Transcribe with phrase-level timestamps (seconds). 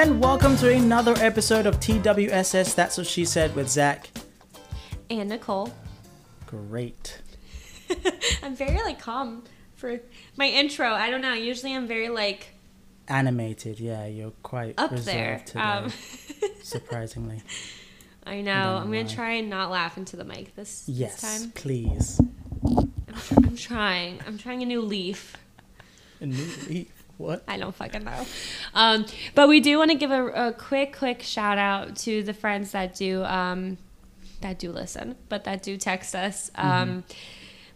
[0.00, 2.74] and welcome to another episode of TWSS.
[2.74, 4.08] That's what she said with Zach.
[5.10, 5.70] And Nicole.
[6.46, 7.20] Great.
[8.42, 9.44] I'm very like calm
[9.74, 10.00] for
[10.38, 10.88] my intro.
[10.90, 11.34] I don't know.
[11.34, 12.54] Usually I'm very like
[13.08, 15.42] Animated, yeah, you're quite up reserved there.
[15.44, 15.92] today, Um,
[16.62, 17.42] surprisingly.
[18.26, 18.52] I know.
[18.80, 19.08] I'm gonna why.
[19.14, 21.50] try and not laugh into the mic this, this Yes, time.
[21.54, 22.20] please.
[22.64, 24.20] I'm, tr- I'm trying.
[24.26, 25.36] I'm trying a new leaf.
[26.20, 26.99] A new leaf.
[27.20, 27.42] What?
[27.46, 28.26] I don't fucking know.
[28.74, 32.32] Um, but we do want to give a, a quick, quick shout out to the
[32.32, 33.76] friends that do um,
[34.40, 36.50] that do listen, but that do text us.
[36.54, 37.04] Um,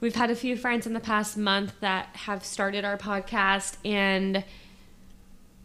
[0.01, 4.45] We've had a few friends in the past month that have started our podcast, and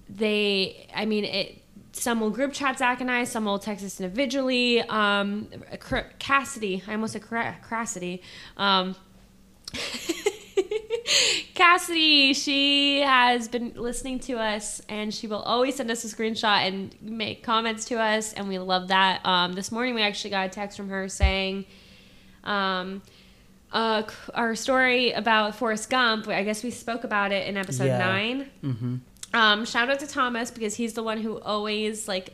[0.07, 1.61] they, I mean, it.
[1.91, 3.25] Some will group chat Zach and I.
[3.25, 4.81] Some will text us individually.
[4.81, 5.49] Um,
[6.19, 8.21] Cassidy, I almost said Crassity.
[8.55, 8.95] Um,
[11.55, 16.67] Cassidy, she has been listening to us and she will always send us a screenshot
[16.67, 19.25] and make comments to us, and we love that.
[19.25, 21.65] Um, this morning, we actually got a text from her saying,
[22.43, 23.01] um,
[23.71, 27.97] uh, our story about Forrest Gump, I guess we spoke about it in episode Yeah.
[27.99, 28.49] nine.
[28.63, 28.95] Mm-hmm.
[29.35, 32.31] Um, shout out to Thomas because he's the one who always like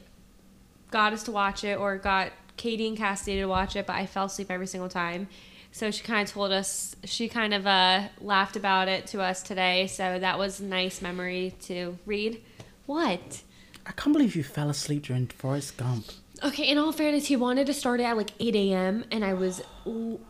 [0.91, 4.05] got us to watch it or got Katie and Cassidy to watch it, but I
[4.05, 5.27] fell asleep every single time.
[5.75, 9.43] So she kind of told us, she kind of uh, laughed about it to us
[9.43, 9.87] today.
[9.87, 12.41] So that was a nice memory to read.
[12.85, 13.43] What?
[13.85, 16.05] I can't believe you fell asleep during Forrest Gump.
[16.41, 19.03] Okay, in all fairness, he wanted to start it at like 8 a.m.
[19.11, 19.63] and I was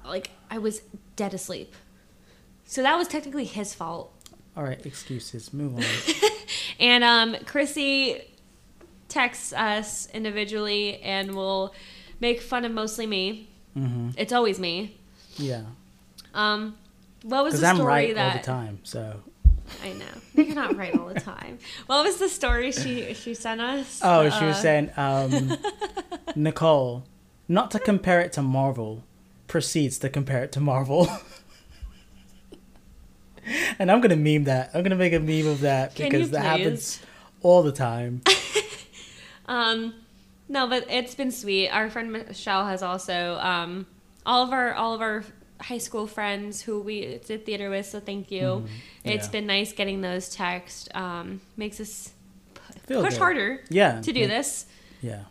[0.03, 0.81] like, I was
[1.15, 1.75] dead asleep.
[2.65, 4.11] So that was technically his fault.
[4.57, 5.53] All right, excuses.
[5.53, 5.83] Move on.
[6.79, 8.19] And um, Chrissy
[9.09, 11.75] texts us individually and will
[12.19, 13.51] make fun of mostly me.
[13.77, 14.09] mm-hmm.
[14.17, 14.97] It's always me.
[15.37, 15.61] Yeah,
[16.33, 16.75] Um,
[17.23, 18.79] what was the I'm story right that all the time.
[18.83, 19.21] So.
[19.83, 21.57] I know you're not right all the time?
[21.87, 23.99] What was the story she she sent us?
[24.03, 25.57] Oh, she was Uh, saying, um,
[26.35, 27.03] Nicole,
[27.47, 29.03] not to compare it to Marvel,
[29.47, 31.07] proceeds to compare it to Marvel.
[33.79, 34.71] and I'm gonna meme that.
[34.73, 36.99] I'm gonna make a meme of that because that happens
[37.41, 38.21] all the time.
[39.47, 39.93] Um,
[40.49, 41.69] no, but it's been sweet.
[41.69, 43.85] Our friend Michelle has also um,
[44.25, 45.23] all of our all of our
[45.61, 47.85] high school friends who we did theater with.
[47.85, 48.65] So thank you.
[49.03, 49.31] It's Yeah.
[49.31, 50.89] been nice getting those texts.
[50.93, 52.11] Um, makes us
[52.87, 53.19] Feel push good.
[53.19, 54.01] harder Yeah.
[54.01, 54.65] to do yeah, this.
[55.01, 55.23] Yeah.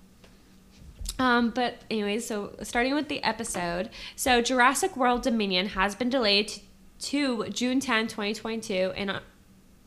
[1.18, 6.48] Um, but anyways, so starting with the episode, so Jurassic World Dominion has been delayed
[6.48, 6.60] to,
[7.00, 9.20] to June 10, 2022, and uh,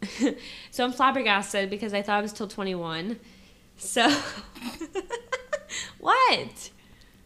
[0.72, 3.20] so I'm flabbergasted because I thought it was till 21.
[3.76, 4.08] So
[6.00, 6.70] what?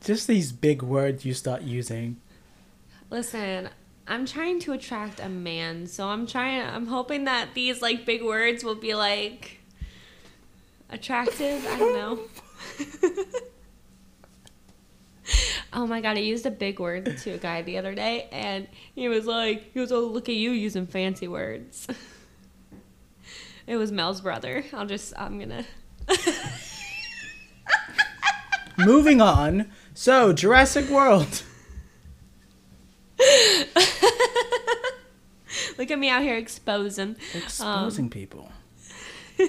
[0.03, 2.19] Just these big words you start using.
[3.09, 3.69] Listen,
[4.07, 6.61] I'm trying to attract a man, so I'm trying.
[6.61, 9.59] I'm hoping that these like big words will be like
[10.89, 11.65] attractive.
[11.67, 12.19] I don't know.
[15.73, 18.67] oh my god, I used a big word to a guy the other day, and
[18.95, 21.87] he was like, he was, "Oh, look at you using fancy words."
[23.67, 24.65] It was Mel's brother.
[24.73, 25.63] I'll just, I'm gonna.
[28.85, 29.69] Moving on.
[29.93, 31.43] So, Jurassic World.
[35.77, 37.15] Look at me out here exposing.
[37.33, 38.51] Exposing people.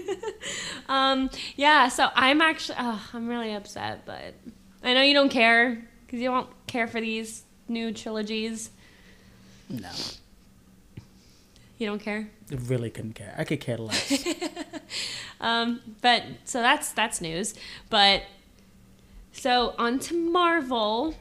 [0.88, 4.34] Um, yeah, so I'm actually, oh, I'm really upset, but
[4.82, 8.70] I know you don't care because you don't care for these new trilogies.
[9.68, 9.90] No.
[11.78, 12.28] You don't care.
[12.50, 13.34] I really couldn't care.
[13.38, 14.24] I could care less.
[15.42, 17.54] Um, but so that's that's news.
[17.90, 18.22] But
[19.32, 21.14] so on to Marvel.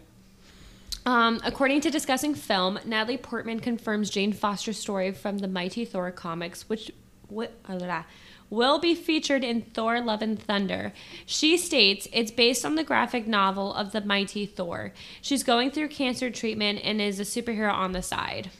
[1.06, 6.12] Um, according to discussing film, Natalie Portman confirms Jane Foster's story from the Mighty Thor
[6.12, 6.92] comics, which
[7.36, 8.04] uh,
[8.52, 10.94] will be featured in Thor: Love and Thunder.
[11.26, 14.94] She states it's based on the graphic novel of the Mighty Thor.
[15.22, 18.52] She's going through cancer treatment and is a superhero on the side.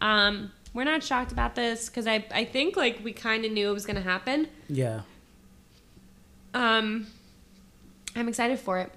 [0.00, 3.68] Um, we're not shocked about this because I, I think like we kind of knew
[3.68, 4.48] it was going to happen.
[4.68, 5.02] yeah.
[6.54, 7.06] Um,
[8.14, 8.92] I'm excited for it.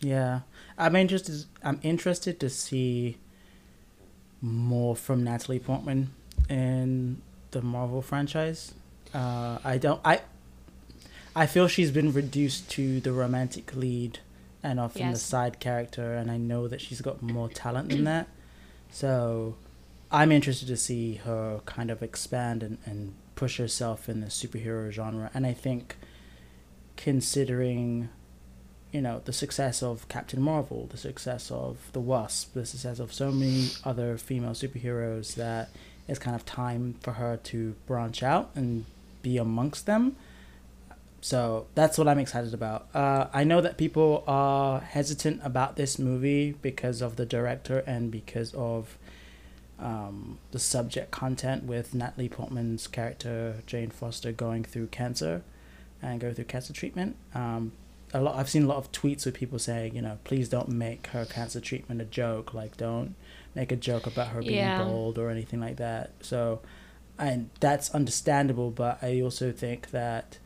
[0.00, 0.40] Yeah,
[0.76, 1.44] I'm interested.
[1.62, 3.18] I'm interested to see
[4.40, 6.10] more from Natalie Portman
[6.48, 8.74] in the Marvel franchise.
[9.14, 10.00] Uh, I don't.
[10.04, 10.20] I.
[11.34, 14.20] I feel she's been reduced to the romantic lead
[14.62, 18.26] and often the side character, and I know that she's got more talent than that.
[18.90, 19.56] So,
[20.10, 24.90] I'm interested to see her kind of expand and, and push herself in the superhero
[24.90, 25.30] genre.
[25.34, 25.96] And I think,
[26.96, 28.08] considering
[28.96, 33.12] you know the success of Captain Marvel, the success of the Wasp, the success of
[33.12, 35.68] so many other female superheroes that
[36.08, 38.86] it's kind of time for her to branch out and
[39.20, 40.16] be amongst them.
[41.20, 42.86] so that's what I'm excited about.
[42.94, 48.10] Uh, I know that people are hesitant about this movie because of the director and
[48.10, 48.96] because of
[49.78, 55.42] um, the subject content with Natalie Portman's character Jane Foster going through cancer
[56.00, 57.16] and go through cancer treatment.
[57.34, 57.72] Um,
[58.14, 60.68] a lot I've seen a lot of tweets with people saying, you know, please don't
[60.68, 62.54] make her cancer treatment a joke.
[62.54, 63.14] Like, don't
[63.54, 64.84] make a joke about her being Yeah.
[64.84, 66.10] bald or anything like that.
[66.20, 66.60] So,
[67.18, 68.70] and that's understandable.
[68.70, 70.38] But I also think that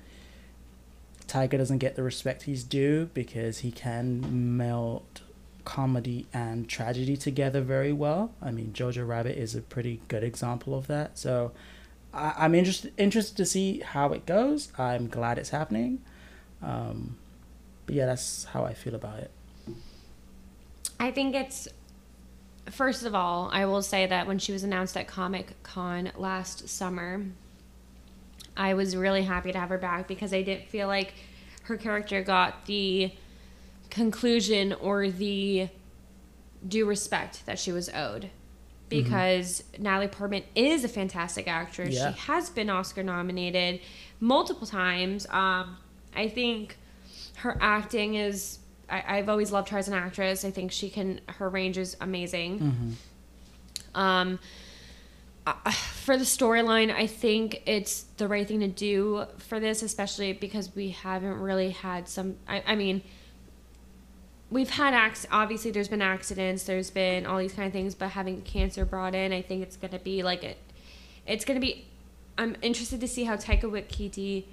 [1.28, 5.20] Taika doesn't get the respect he's due because he can meld
[5.64, 8.32] comedy and tragedy together very well.
[8.42, 11.18] I mean, Jojo Rabbit is a pretty good example of that.
[11.18, 11.52] So,
[12.12, 14.72] I, I'm interested interested to see how it goes.
[14.78, 16.00] I'm glad it's happening.
[16.62, 17.16] Um,
[17.90, 19.32] but yeah, that's how I feel about it.
[21.00, 21.66] I think it's
[22.70, 26.68] first of all, I will say that when she was announced at Comic Con last
[26.68, 27.26] summer,
[28.56, 31.14] I was really happy to have her back because I didn't feel like
[31.64, 33.10] her character got the
[33.90, 35.68] conclusion or the
[36.68, 38.30] due respect that she was owed.
[38.88, 41.96] Because Natalie Portman is a fantastic actress.
[41.96, 42.12] Yeah.
[42.12, 43.80] She has been Oscar nominated
[44.20, 45.26] multiple times.
[45.28, 45.76] Um,
[46.14, 46.76] I think
[47.40, 48.58] her acting is
[48.88, 50.44] I, I've always loved her as an actress.
[50.44, 52.96] I think she can her range is amazing.
[53.94, 54.38] Um
[55.46, 60.32] uh, for the storyline, I think it's the right thing to do for this, especially
[60.32, 62.36] because we haven't really had some.
[62.46, 63.02] I, I mean,
[64.50, 65.26] we've had acts.
[65.30, 66.64] Obviously, there's been accidents.
[66.64, 69.76] There's been all these kind of things, but having cancer brought in, I think it's
[69.76, 70.58] gonna be like it.
[71.26, 71.86] It's gonna be.
[72.36, 74.44] I'm interested to see how Taika Waititi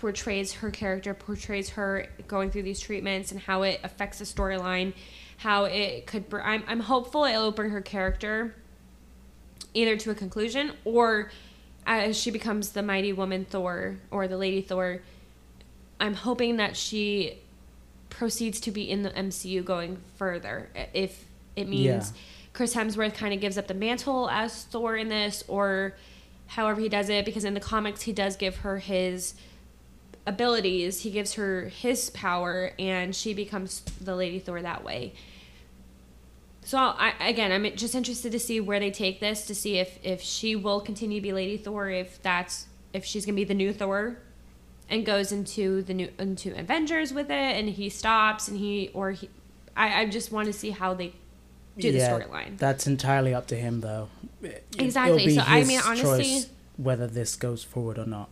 [0.00, 4.92] portrays her character, portrays her going through these treatments, and how it affects the storyline.
[5.38, 6.28] How it could.
[6.28, 8.54] Br- I'm I'm hopeful it'll bring her character
[9.72, 11.30] either to a conclusion or
[11.86, 15.00] as she becomes the mighty woman Thor or the Lady Thor.
[16.00, 17.38] I'm hoping that she
[18.10, 20.68] proceeds to be in the MCU going further.
[20.92, 21.24] If
[21.56, 22.02] it means Yeah.
[22.52, 25.94] Chris Hemsworth kind of gives up the mantle as Thor in this, or
[26.46, 29.34] however he does it, because in the comics he does give her his
[30.26, 35.12] abilities, he gives her his power, and she becomes the Lady Thor that way.
[36.64, 39.98] So I again, I'm just interested to see where they take this, to see if
[40.02, 43.54] if she will continue to be Lady Thor, if that's if she's gonna be the
[43.54, 44.18] new Thor,
[44.88, 49.10] and goes into the new into Avengers with it, and he stops, and he or
[49.12, 49.28] he,
[49.76, 51.12] I I just want to see how they
[51.76, 52.56] do the storyline.
[52.56, 54.08] That's entirely up to him, though.
[54.42, 55.34] It- Exactly.
[55.34, 56.44] So, I mean, honestly-
[56.76, 58.28] whether this goes forward or not.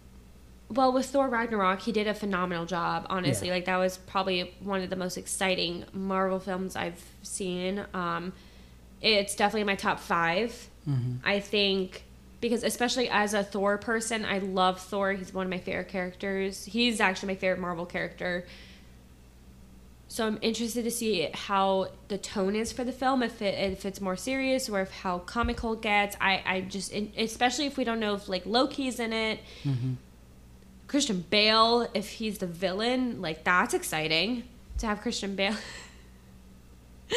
[0.72, 3.06] Well, with Thor Ragnarok, he did a phenomenal job.
[3.10, 3.54] Honestly, Yeah.
[3.54, 7.84] like that was probably one of the most exciting Marvel films I've seen.
[7.92, 8.32] Um,
[9.00, 10.68] it's definitely my top 5
[11.24, 12.04] I think
[12.40, 15.12] because especially as a Thor person, I love Thor.
[15.12, 16.64] He's one of my favorite characters.
[16.64, 18.46] He's actually my favorite Marvel character.
[20.08, 23.22] So I'm interested to see how the tone is for the film.
[23.22, 26.16] If it if it's more serious or if how comical it gets.
[26.20, 29.38] I I just especially if we don't know if like Loki's in it.
[30.92, 34.42] Christian Bale, if he's the villain, like that's exciting
[34.76, 35.56] to have Christian Bale.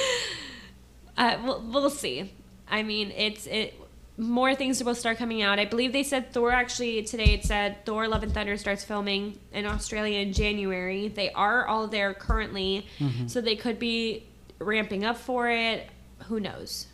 [1.17, 2.32] uh, we'll, we'll see.
[2.70, 3.74] I mean, it's it.
[4.17, 5.60] More things will start coming out.
[5.60, 7.34] I believe they said Thor actually today.
[7.34, 11.10] It said Thor: Love and Thunder starts filming in Australia in January.
[11.10, 12.88] They are all there currently,
[13.27, 14.24] so they could be
[14.58, 15.89] ramping up for it.
[16.27, 16.88] Who knows?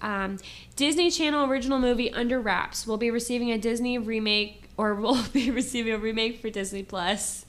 [0.00, 0.38] Um,
[0.76, 5.48] Disney Channel original movie Under Wraps will be receiving a Disney remake, or will be
[5.50, 7.46] receiving a remake for Disney Plus.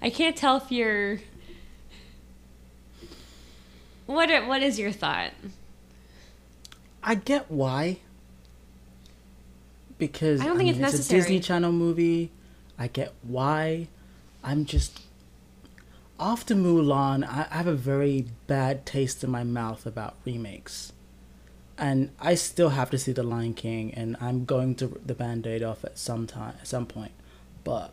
[0.00, 1.18] I can't tell if you're.
[4.06, 5.32] What are, What is your thought?
[7.02, 7.98] I get why.
[9.98, 11.20] Because I don't think it's a necessary.
[11.20, 12.30] Disney Channel movie.
[12.78, 13.88] I get why.
[14.44, 15.00] I'm just
[16.20, 17.24] after Mulan.
[17.26, 20.92] I, I have a very bad taste in my mouth about remakes,
[21.78, 25.14] and I still have to see The Lion King, and I'm going to rip the
[25.14, 27.12] Band-Aid off at some time, at some point.
[27.64, 27.92] But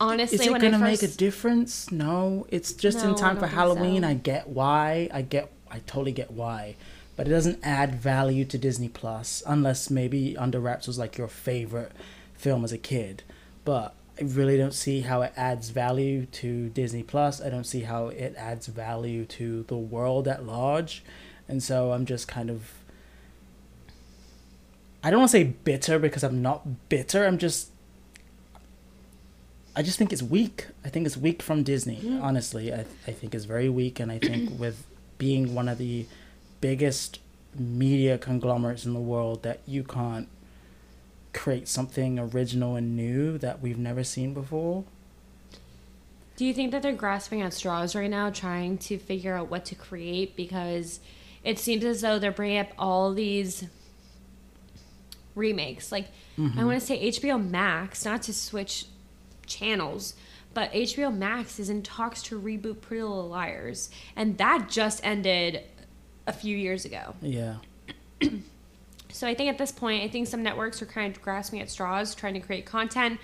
[0.00, 1.92] Honestly, is it gonna I make a difference?
[1.92, 4.02] No, it's just No, in time for Halloween.
[4.02, 4.08] so.
[4.08, 5.08] I get why.
[5.12, 5.52] I get.
[5.70, 6.74] I totally get why,
[7.16, 11.28] but it doesn't add value to Disney Plus unless maybe Under Wraps was like your
[11.28, 11.92] favorite
[12.34, 13.22] film as a kid.
[13.64, 17.40] But I really don't see how it adds value to Disney Plus.
[17.40, 21.02] I don't see how it adds value to the world at large,
[21.48, 22.72] and so I'm just kind of.
[25.02, 27.26] I don't want to say bitter because I'm not bitter.
[27.26, 27.72] I'm just
[29.74, 30.66] I just think it's weak.
[30.84, 32.18] I think it's weak from Disney.
[32.20, 34.86] Honestly, I I think it's very weak, and I think with
[35.18, 36.06] being one of the
[36.60, 37.20] biggest
[37.58, 40.28] media conglomerates in the world that you can't
[41.32, 44.84] create something original and new that we've never seen before.
[46.36, 49.64] Do you think that they're grasping at straws right now, trying to figure out what
[49.66, 50.34] to create?
[50.36, 51.00] Because
[51.44, 53.64] it seems as though they're bringing up all these
[55.34, 55.92] remakes.
[55.92, 56.08] Like,
[56.38, 56.58] Mm-hmm.
[56.58, 58.86] I want to say HBO Max, not to switch
[59.46, 60.14] channels,
[60.54, 63.90] but HBO Max is in talks to reboot Pretty Little Liars.
[64.16, 65.62] And that just ended
[66.26, 67.14] a few years ago.
[67.20, 67.56] Yeah.
[69.12, 71.70] So I think at this point, I think some networks are kind of grasping at
[71.70, 73.20] straws, trying to create content,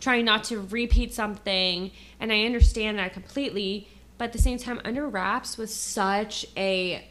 [0.00, 1.90] trying not to repeat something.
[2.18, 3.88] And I understand that completely.
[4.18, 7.06] But at the same time, Under Wraps was such a.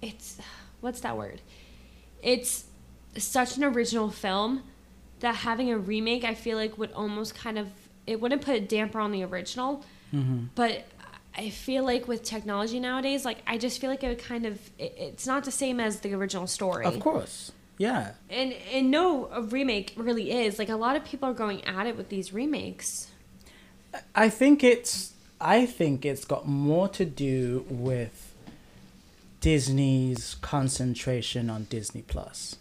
[0.00, 0.38] It's.
[0.80, 1.40] What's that word?
[2.22, 2.64] It's
[3.16, 4.64] such an original film
[5.20, 7.68] that having a remake, I feel like, would almost kind of.
[8.06, 9.84] It wouldn't put a damper on the original.
[10.12, 10.46] Mm-hmm.
[10.56, 10.84] But
[11.36, 14.58] I feel like with technology nowadays, like I just feel like it would kind of
[14.78, 16.84] it, it's not the same as the original story.
[16.84, 17.52] Of course.
[17.78, 18.12] Yeah.
[18.28, 20.58] And and no a remake really is.
[20.58, 23.08] Like a lot of people are going at it with these remakes.
[24.14, 28.34] I think it's I think it's got more to do with
[29.40, 32.56] Disney's concentration on Disney Plus.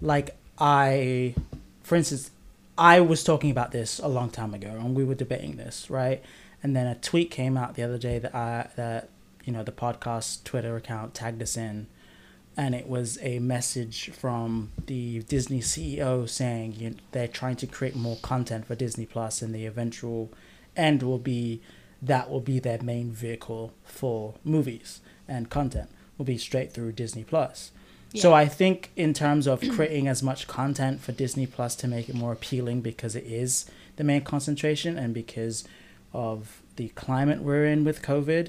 [0.00, 1.34] Like I
[1.82, 2.30] for instance,
[2.76, 6.22] I was talking about this a long time ago and we were debating this, right?
[6.62, 9.08] And then a tweet came out the other day that I that
[9.44, 11.86] you know the podcast Twitter account tagged us in
[12.56, 17.96] and it was a message from the Disney CEO saying you they're trying to create
[17.96, 20.30] more content for Disney Plus, and the eventual
[20.76, 21.60] end will be
[22.02, 27.24] that will be their main vehicle for movies and content will be straight through Disney
[27.24, 27.70] Plus.
[28.14, 32.08] So I think in terms of creating as much content for Disney Plus to make
[32.08, 35.64] it more appealing because it is the main concentration and because
[36.12, 38.48] of the climate we're in with COVID,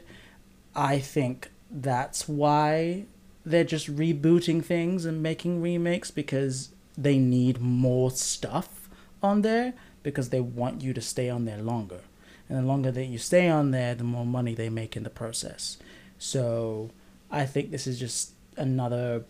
[0.75, 3.05] I think that's why
[3.45, 8.89] they're just rebooting things and making remakes because they need more stuff
[9.23, 12.01] on there because they want you to stay on there longer.
[12.49, 15.09] And the longer that you stay on there, the more money they make in the
[15.09, 15.77] process.
[16.19, 16.91] So
[17.29, 19.23] I think this is just another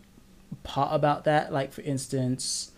[0.63, 1.53] part about that.
[1.53, 2.70] Like, for instance,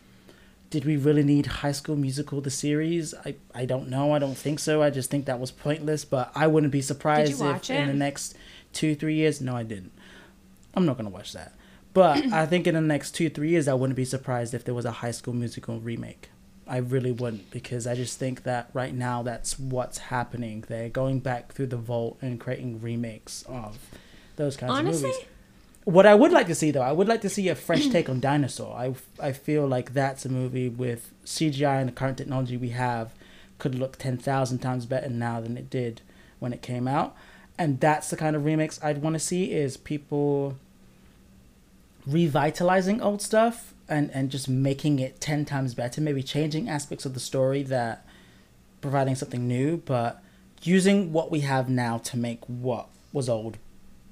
[0.74, 3.14] did we really need High School Musical, the series?
[3.24, 4.12] I, I don't know.
[4.12, 4.82] I don't think so.
[4.82, 7.94] I just think that was pointless, but I wouldn't be surprised if watch in the
[7.94, 8.36] next
[8.74, 9.40] two, three years.
[9.40, 9.92] No, I didn't.
[10.74, 11.54] I'm not going to watch that.
[11.94, 14.74] But I think in the next two, three years, I wouldn't be surprised if there
[14.74, 16.32] was a High School Musical remake.
[16.68, 20.64] I really wouldn't because I just think that right now that's what's happening.
[20.68, 23.78] They're going back through the vault and creating remakes of
[24.38, 25.12] those kinds Honestly?
[25.12, 25.28] of movies.
[25.86, 28.10] What I would like to see though, I would like to see a fresh take
[28.10, 28.76] on Dinosaur.
[28.76, 33.14] I, I feel like that's a movie with CGI and the current technology we have
[33.60, 36.02] could look 10,000 times better now than it did
[36.40, 37.16] when it came out.
[37.58, 40.58] And that's the kind of remix I'd want to see is people
[42.08, 47.14] revitalizing old stuff and, and just making it 10 times better, maybe changing aspects of
[47.14, 48.06] the story that
[48.82, 50.22] providing something new, but
[50.62, 53.58] using what we have now to make what was old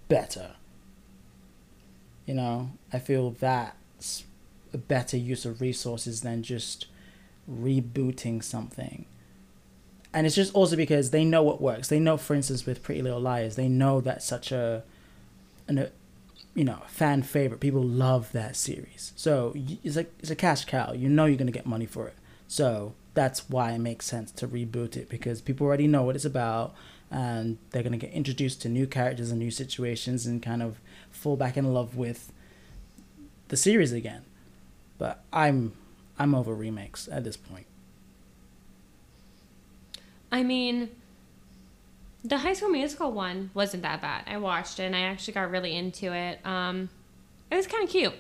[0.07, 0.51] better.
[2.31, 4.23] You know, I feel that's
[4.73, 6.85] a better use of resources than just
[7.45, 9.03] rebooting something.
[10.13, 11.89] And it's just also because they know what works.
[11.89, 14.83] They know, for instance, with Pretty Little Liars, they know that's such a,
[15.67, 15.89] an, a
[16.55, 17.59] you know, fan favorite.
[17.59, 19.11] People love that series.
[19.17, 20.93] So it's like it's a cash cow.
[20.93, 22.15] You know you're gonna get money for it.
[22.47, 26.23] So that's why it makes sense to reboot it because people already know what it's
[26.23, 26.75] about,
[27.11, 30.79] and they're gonna get introduced to new characters and new situations and kind of
[31.11, 32.31] fall back in love with
[33.49, 34.23] the series again.
[34.97, 35.73] But I'm
[36.17, 37.65] I'm over remakes at this point.
[40.31, 40.89] I mean,
[42.23, 44.23] the High School Musical one wasn't that bad.
[44.27, 46.45] I watched it and I actually got really into it.
[46.45, 46.89] Um,
[47.49, 48.13] it was kind of cute.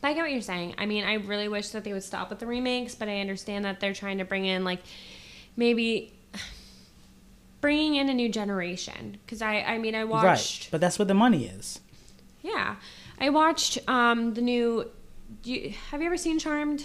[0.00, 0.74] But I get what you're saying.
[0.78, 3.64] I mean, I really wish that they would stop with the remakes, but I understand
[3.64, 4.80] that they're trying to bring in like
[5.56, 6.12] maybe
[7.62, 9.16] bringing in a new generation.
[9.24, 10.64] Because I, I mean, I watched.
[10.64, 11.80] Right, but that's where the money is.
[12.42, 12.76] Yeah,
[13.18, 14.90] I watched um the new.
[15.42, 16.84] Do you, have you ever seen Charmed?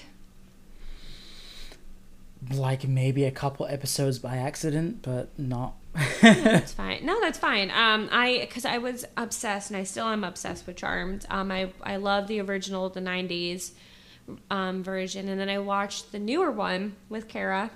[2.54, 5.74] Like maybe a couple episodes by accident, but not.
[6.22, 7.06] that's fine.
[7.06, 7.72] No, that's fine.
[7.72, 11.26] Um, I because I was obsessed, and I still am obsessed with Charmed.
[11.30, 13.72] Um, I I love the original, the '90s
[14.52, 17.72] um, version, and then I watched the newer one with Kara.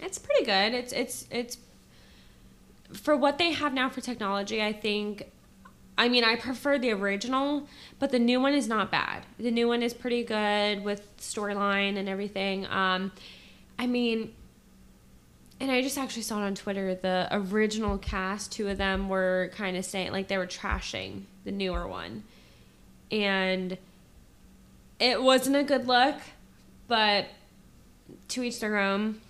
[0.00, 0.72] It's pretty good.
[0.72, 1.58] It's it's it's
[2.96, 4.62] for what they have now for technology.
[4.62, 5.30] I think.
[5.98, 7.66] I mean, I prefer the original,
[7.98, 9.24] but the new one is not bad.
[9.38, 12.66] The new one is pretty good with storyline and everything.
[12.66, 13.12] Um,
[13.78, 14.34] I mean,
[15.58, 16.94] and I just actually saw it on Twitter.
[16.94, 21.52] The original cast, two of them were kind of saying like they were trashing the
[21.52, 22.24] newer one,
[23.10, 23.78] and
[25.00, 26.16] it wasn't a good look.
[26.88, 27.26] But
[28.28, 29.20] to each their own.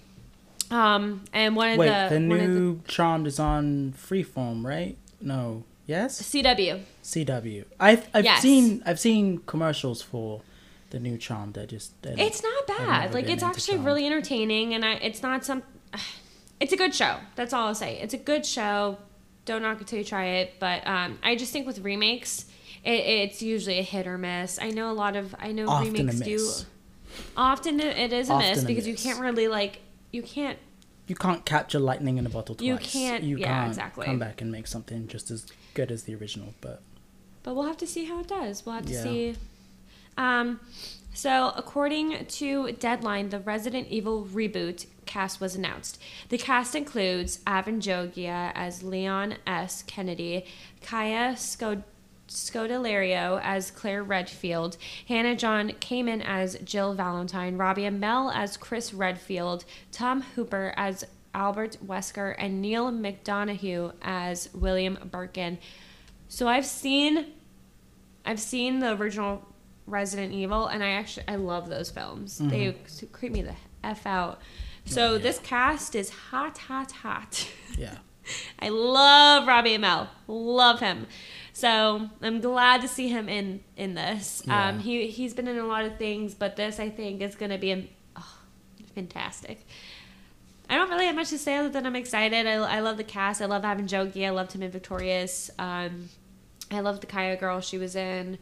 [0.70, 4.96] Um, and one of Wait, the, the new Charmed is on Freeform, right?
[5.20, 5.64] No.
[5.86, 6.20] Yes.
[6.20, 6.82] CW.
[7.04, 7.64] CW.
[7.78, 8.42] I've I've Yes.
[8.42, 10.42] seen I've seen commercials for
[10.90, 11.56] the new Charmed.
[11.58, 13.14] I just I It's not bad.
[13.14, 13.86] Like it's actually Charmed.
[13.86, 15.62] really entertaining, and I, it's not some.
[16.58, 17.18] It's a good show.
[17.34, 17.98] That's all I'll say.
[18.00, 18.96] It's a good show.
[19.44, 20.54] Don't knock it till you try it.
[20.58, 22.46] But um, I just think with remakes,
[22.82, 24.58] it, it's usually a hit or miss.
[24.58, 26.50] I know a lot of I know Often remakes do.
[27.36, 29.80] Often it is a Often miss a because you can't really like
[30.12, 30.58] you can't
[31.08, 32.66] You can't capture lightning in a bottle twice.
[32.66, 34.06] You can't- You yeah, can't exactly.
[34.06, 36.54] come back and make something just as good as the original.
[36.60, 36.82] But
[37.44, 38.66] but we'll have to see how it does.
[38.66, 39.02] We'll have to Yeah.
[39.04, 39.36] see.
[40.18, 40.60] Um,
[41.14, 46.00] so according to Deadline, the Resident Evil reboot cast was announced.
[46.30, 49.84] The cast includes Avan Jogia as Leon S.
[49.86, 50.44] Kennedy,
[50.82, 51.84] Kaya Scod-
[52.28, 54.76] Scodelario as Claire Redfield,
[55.08, 61.04] Hannah John Kamen as Jill Valentine, Robbie Amell as Chris Redfield, Tom Hopper as
[61.34, 65.58] Albert Wesker, and Neil McDonough as William Birkin.
[66.28, 67.26] So I've seen
[68.24, 69.42] I've seen the original
[69.86, 72.38] Resident Evil and I actually I love those films.
[72.38, 73.06] They mm-hmm.
[73.12, 73.54] creep me the
[73.84, 74.40] F out.
[74.40, 75.18] Oh, so yeah.
[75.18, 77.48] this cast is hot, hot, hot.
[77.78, 77.98] yeah,
[78.58, 80.08] I love Robbie Amell.
[80.26, 81.06] Love him.
[81.56, 84.42] So I'm glad to see him in in this.
[84.46, 84.68] Yeah.
[84.68, 87.50] Um, he he's been in a lot of things, but this I think is going
[87.50, 88.38] to be oh,
[88.94, 89.66] fantastic.
[90.68, 92.46] I don't really have much to say other than I'm excited.
[92.46, 93.40] I, I love the cast.
[93.40, 94.26] I love having Jogi.
[94.26, 95.50] I loved him in Victorious.
[95.58, 96.10] Um,
[96.70, 98.36] I love the Kaya girl she was in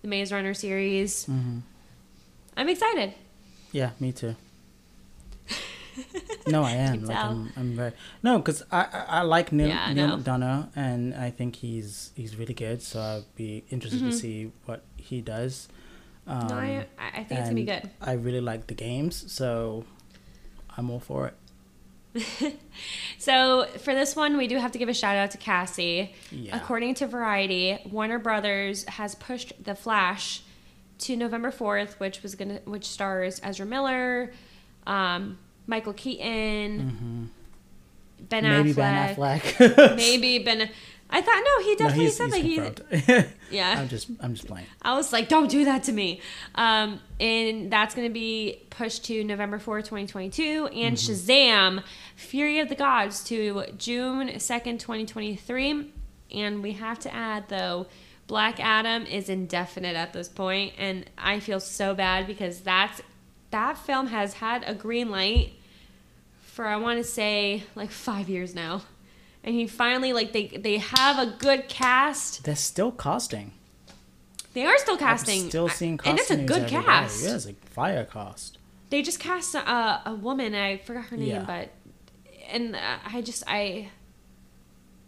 [0.00, 1.26] the Maze Runner series.
[1.26, 1.58] hmm
[2.56, 3.12] I'm excited.
[3.70, 4.34] yeah, me too.
[6.48, 7.04] No, I am.
[7.04, 7.16] Like.
[7.16, 10.16] I'm, I'm very no, because I, I I like Neil, Yeah, Neil.
[10.18, 12.82] McDonough, and I think he's he's really good.
[12.82, 14.10] So I'd be interested Mhm.
[14.10, 15.68] to see what he does.
[16.26, 17.90] Um, no, I, I think it's gonna be good.
[18.00, 19.84] I really like the games, so
[20.76, 21.34] I'm all for it.
[23.18, 26.14] So for this one, we do have to give a shout out to Cassie.
[26.30, 26.56] Yeah.
[26.56, 30.42] According to Variety, Warner Brothers has pushed The Flash
[30.98, 34.32] to November fourth, which was gonna which stars Ezra Miller,
[34.86, 37.30] um, Michael Keaton,
[38.20, 38.66] Ben Mm-hmm.
[38.66, 39.96] Maybe Affleck, Ben Affleck.
[39.96, 40.70] maybe Ben.
[41.08, 43.24] I thought no, he no, definitely he's, said he's like he.
[43.56, 44.66] Yeah, I'm just I'm just playing.
[44.82, 46.20] I was like, don't do that to me.
[46.56, 50.66] Um, and that's going to be pushed to November 4th, 2022.
[50.74, 51.84] And Shazam,
[52.16, 55.92] Fury of the Gods to June 2nd, 2023.
[56.32, 57.86] And we have to add, though,
[58.26, 63.00] Black Adam is indefinite at this point, And I feel so bad because that's
[63.56, 65.52] that film has had a green light
[66.42, 68.82] for, I want to say, like five years now.
[69.42, 72.44] And he finally, like, they, they have a good cast.
[72.44, 73.52] They're still casting.
[74.52, 75.42] They are still casting.
[75.44, 76.82] I'm still seeing and it's a good news every day.
[76.86, 77.24] cast.
[77.24, 78.58] Yeah, it's a fire cast.
[78.90, 80.54] They just cast a, a woman.
[80.54, 81.44] I forgot her name, Yeah.
[81.46, 81.70] but
[82.50, 83.90] and uh, I just I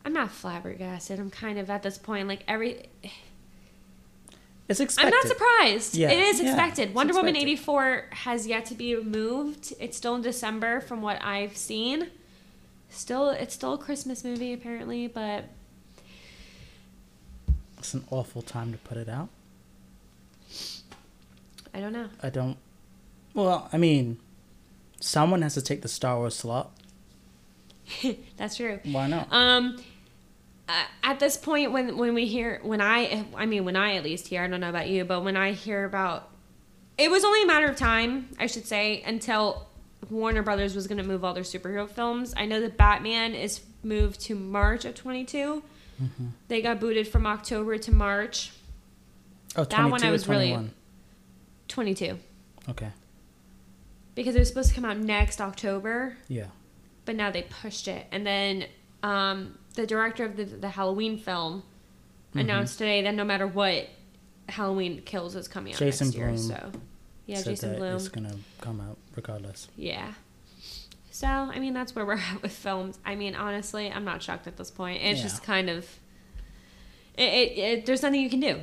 [0.04, 1.18] I'm not flabbergasted.
[1.20, 2.88] I'm kind of at this point like every.
[4.68, 5.94] It's I'm not surprised.
[5.96, 6.88] Yeah, It is expected.
[6.88, 9.72] it's Wonder Woman 84 has yet to be moved.
[9.80, 12.08] It's still in December from what I've seen.
[12.90, 15.44] Still, it's still a Christmas movie apparently, but
[17.78, 19.28] It's an awful time to put it out.
[21.72, 22.08] I don't know.
[22.22, 22.56] I don't.
[23.34, 24.18] Well, I mean,
[25.00, 26.72] someone has to take the Star Wars slot.
[28.36, 28.80] That's true.
[28.84, 29.28] Why not?
[29.32, 29.78] Um,
[30.68, 34.04] uh, at this point, when when we hear, when I, I mean, when I at
[34.04, 36.28] least hear, I don't know about you, but when I hear about,
[36.98, 39.66] it was only a matter of time, I should say, until
[40.10, 42.34] Warner Brothers was going to move all their superhero films.
[42.36, 45.62] I know that Batman is moved to March of 22.
[46.02, 46.26] Mm-hmm.
[46.48, 48.52] They got booted from October to March
[49.56, 50.70] oh, that one 22 I was really-
[51.68, 52.18] 22
[52.68, 52.88] Okay.
[54.14, 56.16] because it was supposed to come out next October.
[56.28, 56.46] Yeah.
[57.04, 58.06] but now they pushed it.
[58.12, 58.66] And then
[59.02, 61.62] um, the director of the, the Halloween film
[62.30, 62.40] Mm-hmm.
[62.40, 63.88] announced today that no matter what,
[64.50, 66.36] Halloween Kills is coming out Jason next year.
[66.36, 66.72] So
[67.24, 67.96] yeah, Jason Blum.
[67.96, 69.68] It's gonna come out regardless.
[69.76, 70.12] Yeah.
[71.10, 72.98] So I mean that's where we're at with films.
[73.06, 75.00] I mean honestly, I'm not shocked at this point.
[75.02, 75.24] It's Yeah.
[75.24, 75.86] just kind of
[77.16, 77.86] it, it, it.
[77.86, 78.60] There's nothing you can do.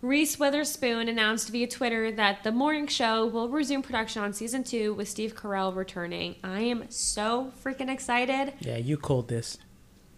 [0.00, 4.94] Reese Witherspoon announced via Twitter that The Morning Show will resume production on season two
[4.94, 6.36] with Steve Carell returning.
[6.44, 8.54] I am so freaking excited.
[8.60, 9.58] Yeah, you called this.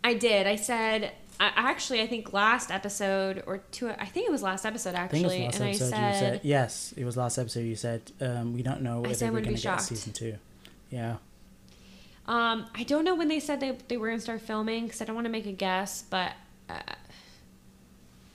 [0.05, 0.47] I did.
[0.47, 4.67] I said, I, actually, I think last episode or two, I think it was last
[4.67, 5.45] episode I actually.
[5.45, 5.95] it was last and episode.
[5.95, 6.95] I you said, said yes.
[6.97, 7.61] It was last episode.
[7.61, 10.37] You said um, we don't know I whether I we're gonna get a season two.
[10.91, 11.17] Yeah.
[12.27, 15.03] Um, I don't know when they said they, they were going to start filming because
[15.03, 16.33] I don't want to make a guess, but
[16.69, 16.79] uh,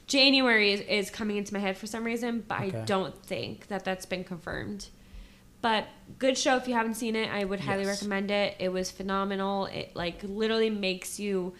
[0.07, 2.77] January is, is coming into my head for some reason, but Okay.
[2.79, 4.87] I don't think that that's been confirmed.
[5.61, 5.87] But
[6.19, 7.29] good show if you haven't seen it.
[7.31, 7.99] I would highly Yes.
[8.01, 8.55] recommend it.
[8.59, 9.65] It was phenomenal.
[9.65, 11.53] It like literally makes you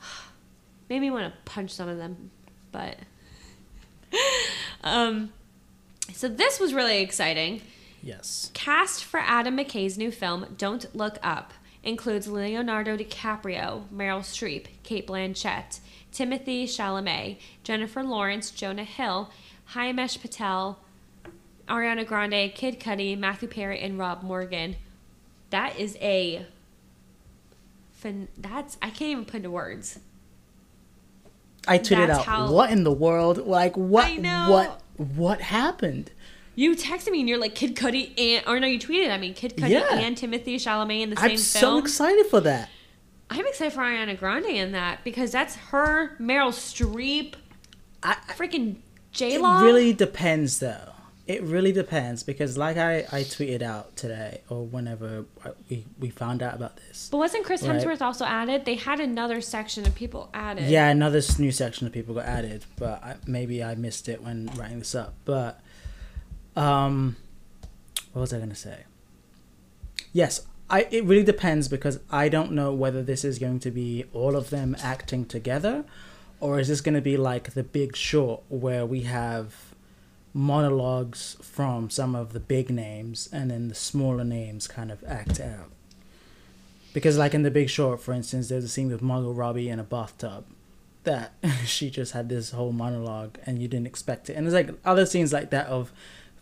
[0.88, 2.30] made me want to punch some of them,
[2.70, 2.96] but
[4.84, 5.32] um
[6.12, 7.62] so this was really exciting.
[8.02, 8.50] Yes.
[8.54, 11.52] Cast for Adam McKay's new film, Don't Look Up,
[11.84, 15.78] includes Leonardo DiCaprio, Meryl Streep, Cate Blanchett,
[16.12, 19.30] Timothée Chalamet, Jennifer Lawrence, Jonah Hill,
[19.72, 20.78] Himesh Patel,
[21.68, 24.76] Ariana Grande, Kid Cudi, Matthew Perry, and Rob Morgan.
[25.50, 26.46] That is a.
[27.92, 30.00] Fin- that's I can't even put into words.
[31.68, 33.46] I tweeted That's out, how- "What in the world?
[33.46, 34.06] Like what?
[34.06, 34.46] I know.
[34.50, 34.82] What?
[34.96, 36.10] What happened?"
[36.54, 39.32] You texted me and you're like Kid Cudi and or no, you tweeted I mean,
[39.34, 39.94] Kid Cudi Yeah.
[39.94, 42.68] and Timothée Chalamet in the same I'm so excited for that.
[43.34, 47.34] I'm excited for Ariana Grande in that because that's her, Meryl Streep,
[48.02, 48.76] I, freaking
[49.12, 50.88] J it really depends, though.
[51.26, 55.24] It really depends because, like I, I tweeted out today or whenever
[55.70, 57.08] we we found out about this.
[57.10, 57.80] But wasn't Chris Right.
[57.80, 58.64] Hemsworth also added?
[58.64, 60.68] They had another section of people added.
[60.68, 64.50] Yeah, another new section of people got added, but I, maybe I missed it when
[64.56, 65.14] writing this up.
[65.24, 65.60] But,
[66.56, 67.16] um,
[68.12, 68.80] what was I gonna say?
[70.12, 70.88] Yes, I.
[70.90, 74.50] It really depends because I don't know whether this is going to be all of
[74.50, 75.84] them acting together,
[76.40, 79.72] or is this going to be like The Big Short, where we have
[80.34, 85.40] monologues from some of the big names and then the smaller names kind of act
[85.40, 85.70] out.
[86.92, 89.78] Because, like in The Big Short, for instance, there's a scene with Margot Robbie in
[89.78, 90.44] a bathtub
[91.04, 91.32] that
[91.64, 94.34] she just had this whole monologue and you didn't expect it.
[94.34, 95.92] And there's like other scenes like that of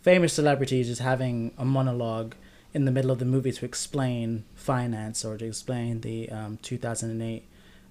[0.03, 2.35] famous celebrities just having a monologue
[2.73, 7.45] in the middle of the movie to explain finance or to explain the um, 2008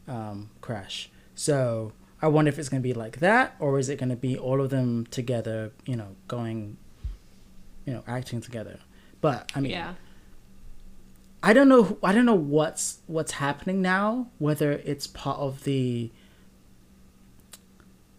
[0.08, 1.10] um, crash.
[1.36, 4.16] So I wonder if it's going to be like that or is it going to
[4.16, 6.78] be all of them together, you know, going,
[7.86, 8.80] you know, acting together.
[9.22, 9.94] But I mean, Yeah.
[11.42, 11.98] I don't know.
[12.04, 14.28] I don't know what's what's happening now.
[14.40, 16.12] Whether it's part of the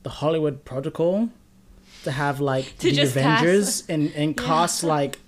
[0.03, 1.29] the Hollywood protocol
[2.05, 4.47] to have like To the Avengers cast- and and Yeah.
[4.47, 5.19] cast like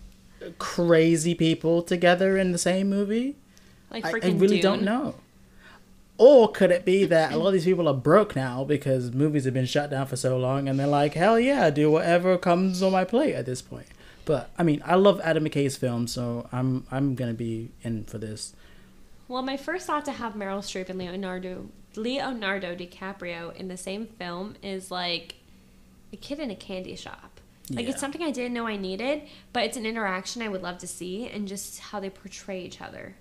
[0.58, 3.36] crazy people together in the same movie.
[3.90, 4.62] Like I, I really Dune.
[4.62, 5.14] don't know.
[6.18, 9.44] Or could it be that a lot of these people are broke now because movies
[9.44, 12.82] have been shut down for so long and they're like, hell yeah, do whatever comes
[12.82, 13.86] on my plate at this point.
[14.24, 18.18] But I mean, I love Adam McKay's films, so I'm I'm gonna be in for
[18.18, 18.54] this.
[19.26, 24.06] Well, my first thought to have Meryl Streep and Leonardo Leonardo DiCaprio in the same
[24.06, 25.34] film is like
[26.12, 27.31] a kid in a candy shop.
[27.70, 27.90] Like Yeah.
[27.92, 29.22] it's something I didn't know I needed,
[29.52, 32.80] but it's an interaction I would love to see and just how they portray each
[32.80, 33.16] other.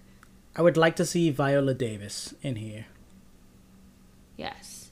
[0.56, 2.86] I would like to see Viola Davis in here.
[4.38, 4.90] Yes.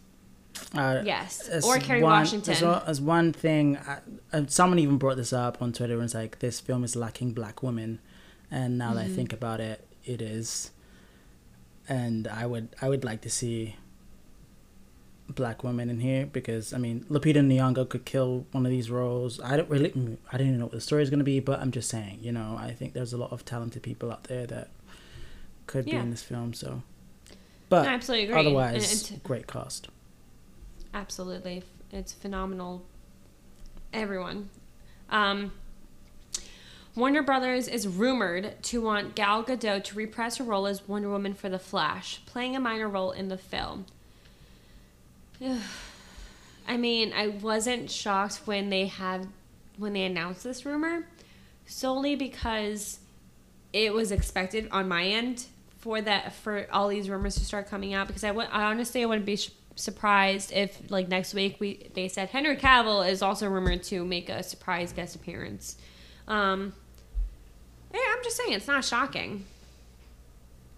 [0.73, 1.47] Uh, Yes.
[1.47, 2.53] as Or Kerry one, Washington.
[2.53, 3.99] As, well, as one thing, I,
[4.31, 7.31] and someone even brought this up on Twitter and it's like, this film is lacking
[7.33, 7.99] black women.
[8.51, 8.95] And now Mm-hmm.
[8.97, 10.71] that I think about it, it is.
[11.87, 13.75] And I would I would like to see
[15.35, 19.39] black women in here because I mean Lupita Nyong'o could kill one of these roles.
[19.41, 19.91] I don't really
[20.31, 22.19] I don't even know what the story is going to be, but I'm just saying,
[22.21, 24.69] you know, I think there's a lot of talented people out there that
[25.67, 26.53] could be in this film.
[26.53, 26.81] So,
[27.69, 28.39] but I absolutely agree.
[28.39, 29.87] And otherwise, it- great cast.
[30.93, 31.63] Absolutely.
[31.91, 32.83] It's phenomenal.
[33.93, 34.49] Everyone.
[35.09, 35.51] Um,
[36.95, 41.33] Warner Brothers is rumored to want Gal Gadot to reprise her role as Wonder Woman
[41.33, 43.85] for The Flash, playing a minor role in the film.
[46.67, 49.27] I mean, I wasn't shocked when they had
[49.77, 51.05] when they announced this rumor,
[51.65, 52.99] solely because
[53.71, 55.45] it was expected on my end
[55.77, 59.05] for that for all these rumors to start coming out because I would honestly I
[59.05, 63.47] wouldn't be sh- surprised if like next week we they said Henry Cavill is also
[63.47, 65.77] rumored to make a surprise guest appearance.
[66.27, 66.73] Um,
[67.93, 69.45] yeah, I'm just saying it's not shocking.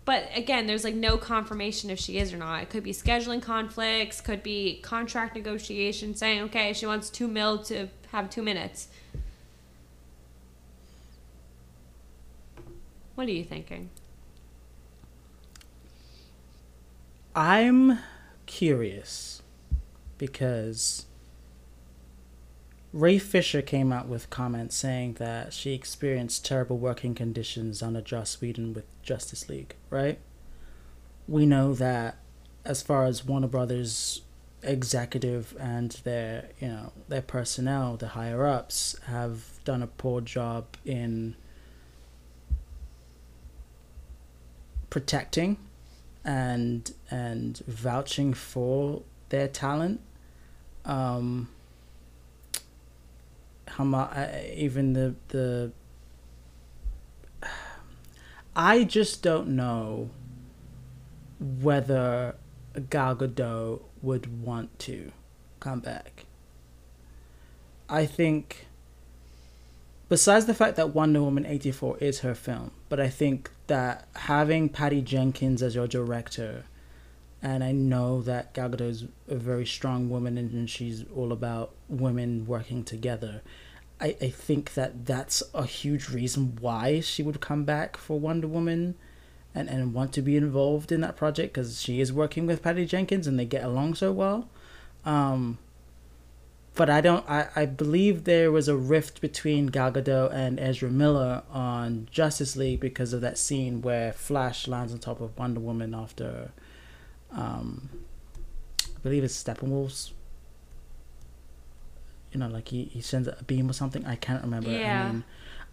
[0.04, 2.64] But again, there's like no confirmation if she is or not.
[2.64, 7.60] It could be scheduling conflicts, could be contract negotiations saying, okay, she wants two mil
[7.66, 8.88] to have two minutes.
[13.16, 13.90] What are you thinking?
[17.36, 18.00] I'm
[18.46, 19.42] curious
[20.18, 21.06] because
[22.93, 28.41] Ray Fisher came out with comments saying that she experienced terrible working conditions under Joss
[28.41, 30.19] Whedon with Justice League, right?
[31.27, 32.17] We know that
[32.65, 34.21] as far as Warner Brothers
[34.62, 40.65] executive and their, you know, their personnel, the higher ups have done a poor job
[40.86, 41.36] in
[44.89, 45.58] protecting
[46.23, 50.01] and and vouching for their talent.
[50.86, 51.47] Um,
[53.72, 55.72] how much uh, even the the
[58.56, 60.10] I just don't know
[61.40, 62.36] whether
[62.90, 65.12] Gal Gadot would want to
[65.60, 66.26] come back.
[67.90, 68.68] I think,
[70.08, 74.70] besides the fact that Wonder Woman 84 is her film, but I think that having
[74.70, 76.64] Patty Jenkins as your director,
[77.41, 81.71] and I know that Gal Gadot is a very strong woman and she's all about
[81.89, 83.41] women working together.
[83.99, 88.47] I, I think that that's a huge reason why she would come back for Wonder
[88.47, 88.95] Woman
[89.54, 92.86] and, and want to be involved in that project because she is working with Patty
[92.86, 94.49] Jenkins and they get along so well.
[95.06, 95.58] Um,
[96.73, 97.30] but I don't.
[97.30, 102.56] I, I believe there was a rift between Gal Gadot and Ezra Miller on Justice
[102.56, 106.51] League because of that scene where Flash lands on top of Wonder Woman after,
[107.34, 107.89] um,
[108.84, 110.13] I believe it's Steppenwolf's.
[112.32, 114.06] You know, like he, he sends a beam or something.
[114.06, 114.70] I can't remember.
[114.70, 115.08] Yeah.
[115.08, 115.24] I mean,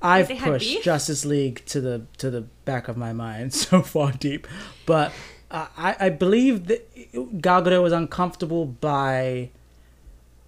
[0.01, 0.83] I've pushed?
[0.83, 4.47] Justice League to the to the back of my mind so far deep,
[4.87, 5.12] but
[5.51, 9.51] uh, I I believe that Gal Gadot was uncomfortable by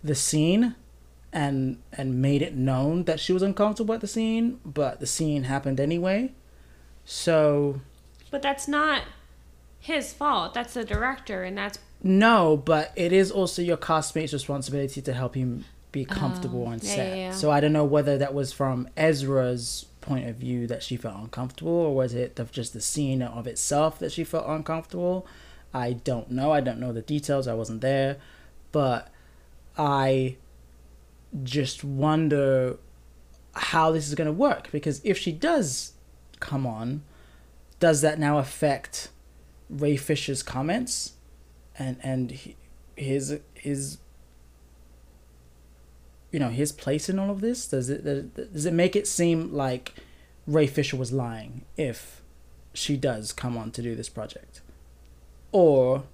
[0.03, 0.75] the scene
[1.33, 5.45] and and made it known that she was uncomfortable at the scene, but the scene
[5.45, 6.33] happened anyway.
[7.05, 7.81] So
[8.31, 9.03] But that's not
[9.81, 10.55] his fault.
[10.55, 15.35] That's the director, and that's no, but it is also your castmate's responsibility to help
[15.35, 17.09] him be comfortable oh, on Oh, yeah, set.
[17.09, 17.33] yeah, yeah.
[17.33, 21.17] So I don't know whether that was from Ezra's point of view that she felt
[21.17, 25.27] uncomfortable, or was it the, just the scene of itself that she felt uncomfortable.
[25.73, 26.53] I don't know.
[26.53, 27.47] I don't know the details.
[27.47, 28.17] I wasn't there,
[28.73, 29.09] but
[29.79, 30.37] I
[31.43, 32.77] just wonder
[33.55, 35.93] how this is going to work because if she does
[36.41, 37.03] come on,
[37.79, 39.11] does that now affect
[39.71, 41.13] Ray Fisher's comments
[41.79, 42.39] and and
[42.97, 43.99] his his
[46.31, 47.67] you know his place in all of this?
[47.67, 49.95] Does it does it make it seem like
[50.47, 52.23] Ray Fisher was lying if
[52.73, 54.61] she does come on to do this project,
[55.53, 56.05] or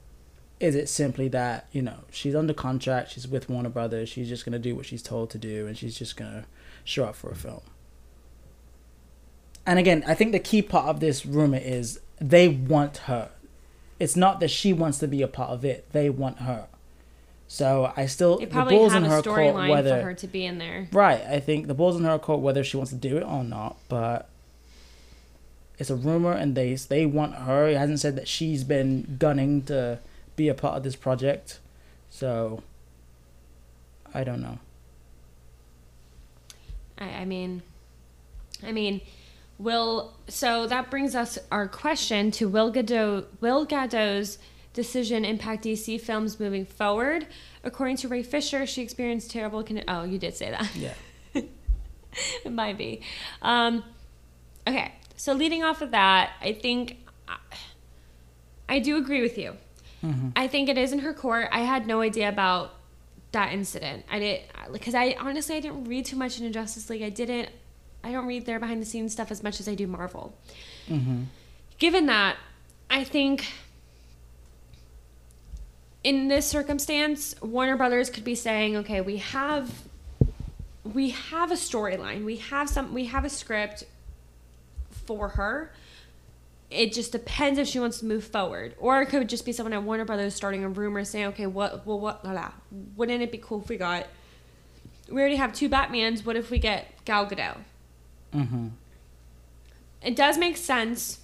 [0.58, 4.42] is it simply that you know she's under contract she's with warner brothers she's just
[4.42, 6.44] going to do what she's told to do and she's just going to
[6.82, 7.60] show up for a film?
[9.66, 13.30] And again i think the key part of this rumor is they want her
[13.98, 16.66] it's not that she wants to be a part of it they want her
[17.48, 20.26] so i still the ball's have in a her court storyline whether for her to
[20.26, 20.88] be in there.
[20.92, 21.22] Right.
[21.22, 23.76] I think the ball's in her court whether she wants to do it or not,
[23.88, 24.28] but
[25.78, 27.68] it's a rumor and they they want her.
[27.68, 30.00] It hasn't said that she's been gunning to
[30.34, 31.60] be a part of this project.
[32.10, 32.62] So
[34.14, 34.58] I don't know.
[36.98, 37.62] I, I mean,
[38.66, 39.02] I mean,
[39.58, 43.26] will so that brings us our question to Will Gadot.
[43.40, 44.38] Will Gadot's
[44.72, 47.26] decision impact DC films moving forward?
[47.64, 49.62] According to Ray Fisher, she experienced terrible.
[49.62, 50.74] Con- oh, you did say that.
[50.76, 50.94] Yeah.
[51.34, 53.00] it might be.
[53.42, 53.84] Um,
[54.66, 57.38] okay, so leading off of that, I think I,
[58.68, 59.56] I do agree with you.
[60.36, 61.48] I think it is in her court.
[61.50, 62.74] I had no idea about
[63.32, 64.04] that incident.
[64.10, 64.40] I did
[64.72, 67.02] because I honestly I didn't read too much into Justice League.
[67.02, 67.48] I didn't.
[68.06, 70.32] I don't read their behind the scenes stuff as much as I do Marvel.
[70.88, 71.24] Mm-hmm.
[71.78, 72.36] Given that,
[72.88, 73.46] I think
[76.04, 79.82] in this circumstance, Warner Brothers could be saying, "Okay, we have
[80.84, 82.24] we have a storyline.
[82.24, 83.82] We have some we have a script
[84.90, 85.72] for her.
[86.70, 89.72] It just depends if she wants to move forward, or it could just be someone
[89.72, 92.52] at Warner Brothers starting a rumor saying, "Okay, what, well, what, la, la.
[92.94, 94.06] wouldn't it be cool if we got?
[95.08, 96.24] We already have two Batmans.
[96.24, 97.58] What if we get Gal Gadot?
[98.36, 98.68] Mm-hmm.
[100.02, 101.20] It does make sense.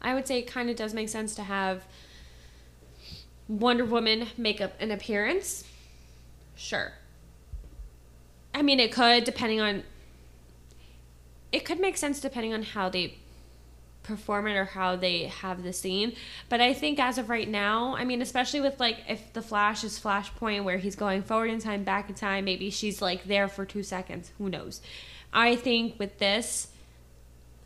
[0.00, 1.84] I would say it kind of does make sense to have
[3.48, 5.64] Wonder Woman make up an appearance.
[6.54, 6.92] Sure.
[8.54, 9.82] I mean, it could, depending on.
[11.52, 13.18] It could make sense depending on how they
[14.02, 16.14] perform it or how they have the scene.
[16.48, 19.84] But I think as of right now, I mean, especially with like if the Flash
[19.84, 23.48] is Flashpoint where he's going forward in time, back in time, maybe she's like there
[23.48, 24.32] for two seconds.
[24.38, 24.80] Who knows?
[25.36, 26.68] I think with this,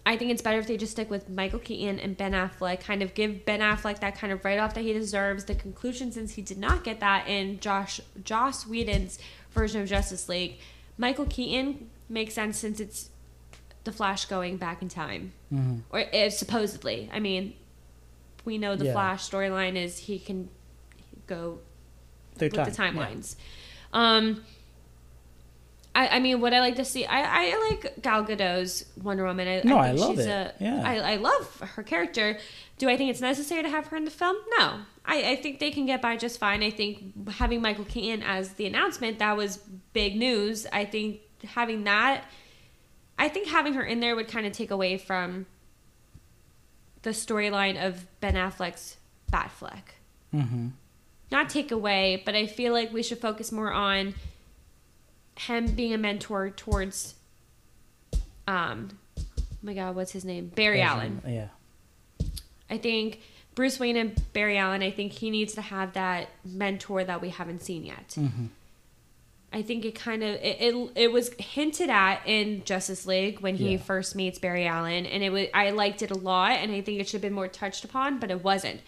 [0.05, 2.81] I think it's better if they just stick with Michael Keaton and Ben Affleck.
[2.81, 5.45] Kind of give Ben Affleck that kind of write off that he deserves.
[5.45, 9.19] The conclusion, since he did not get that in Josh Joss Whedon's
[9.53, 10.59] version of Justice League,
[10.99, 13.11] Michael Keaton makes sense since it's
[13.85, 15.77] the Flash going back in time, Mm-hmm.
[15.91, 17.09] or uh, supposedly.
[17.13, 17.55] I mean,
[18.45, 18.93] we know the Yeah.
[18.93, 20.49] Flash storyline is he can
[21.27, 21.61] go
[22.37, 23.37] Through with the timelines.
[23.93, 24.43] Um,
[25.95, 27.05] I, I mean, what I like to see?
[27.05, 29.49] I, I like Gal Gadot's Wonder Woman.
[29.49, 30.29] I, No, I, I love she's it.
[30.29, 30.83] A, Yeah.
[30.85, 32.39] I, I love her character.
[32.79, 34.37] Do I think it's necessary to have her in the film?
[34.59, 34.81] No.
[35.05, 36.63] I, I think they can get by just fine.
[36.63, 39.57] I think having Michael Keaton as the announcement, that was
[39.93, 40.67] big news.
[40.73, 42.25] I think having that,
[43.19, 45.47] I think having her in there would kind of take away from
[47.03, 48.97] the storyline of Ben Affleck's
[49.33, 49.95] Batfleck
[50.35, 50.69] Mm-hmm.
[51.33, 54.15] not take away, but I feel like we should focus more on
[55.47, 57.15] him being a mentor towards
[58.47, 59.23] um oh
[59.63, 60.49] my god, what's his name?
[60.55, 61.23] Barry Allen.
[61.27, 61.49] Yeah.
[62.69, 63.21] I think
[63.55, 67.29] Bruce Wayne and Barry Allen, I think he needs to have that mentor that we
[67.31, 68.09] haven't seen yet.
[68.17, 68.47] Mm-hmm.
[69.53, 73.57] I think it kind of it, it, it was hinted at in Justice League when
[73.57, 73.79] he Yeah.
[73.79, 77.01] first meets Barry Allen, and it was I liked it a lot, and I think
[77.01, 78.81] it should have been more touched upon, but it wasn't.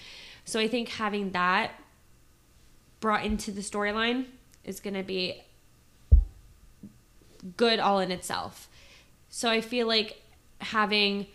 [0.45, 1.73] So I think having that
[3.01, 4.27] brought into the storyline
[4.65, 5.43] is going to be
[7.57, 8.68] good all in itself.
[9.28, 10.22] So I feel like
[10.61, 11.26] having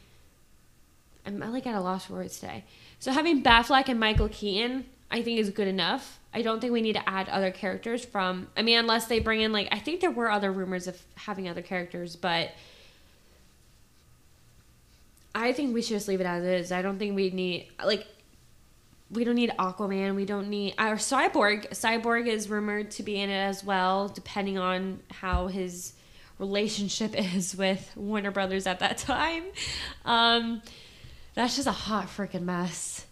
[1.25, 2.63] I'm like at a loss for words today.
[2.99, 6.19] So having Batfleck and Michael Keaton, I think is good enough.
[6.33, 8.47] I don't think we need to add other characters from.
[8.55, 11.49] I mean, unless they bring in like I think there were other rumors of having
[11.49, 12.51] other characters, but
[15.35, 16.71] I think we should just leave it as is.
[16.71, 18.07] I don't think we need like
[19.09, 20.15] we don't need Aquaman.
[20.15, 21.69] We don't need our Cyborg.
[21.69, 25.93] Cyborg is rumored to be in it as well, depending on how his
[26.39, 29.43] relationship is with Warner Brothers at that time.
[30.05, 30.61] Um,
[31.33, 33.05] that's just a hot freaking mess.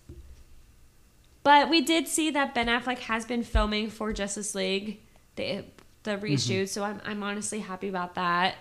[1.44, 5.00] But we did see that Ben Affleck has been filming for Justice League,
[5.36, 5.64] the
[6.02, 6.70] the reshoot.
[6.70, 8.56] So I'm I'm honestly happy about that.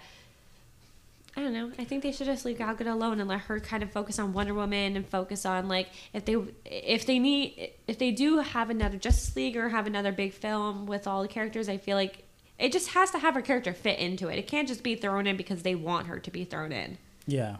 [1.37, 1.72] I don't know.
[1.79, 4.18] I think they should just leave Gal Gadot alone and let her kind of focus
[4.18, 8.38] on Wonder Woman and focus on like if they if they need if they do
[8.38, 11.68] have another Justice League or have another big film with all the characters.
[11.68, 12.23] I feel like
[12.58, 14.38] it just has to have her character fit into it.
[14.38, 16.98] It can't just be thrown in because they want her to be thrown in.
[17.26, 17.56] Yeah.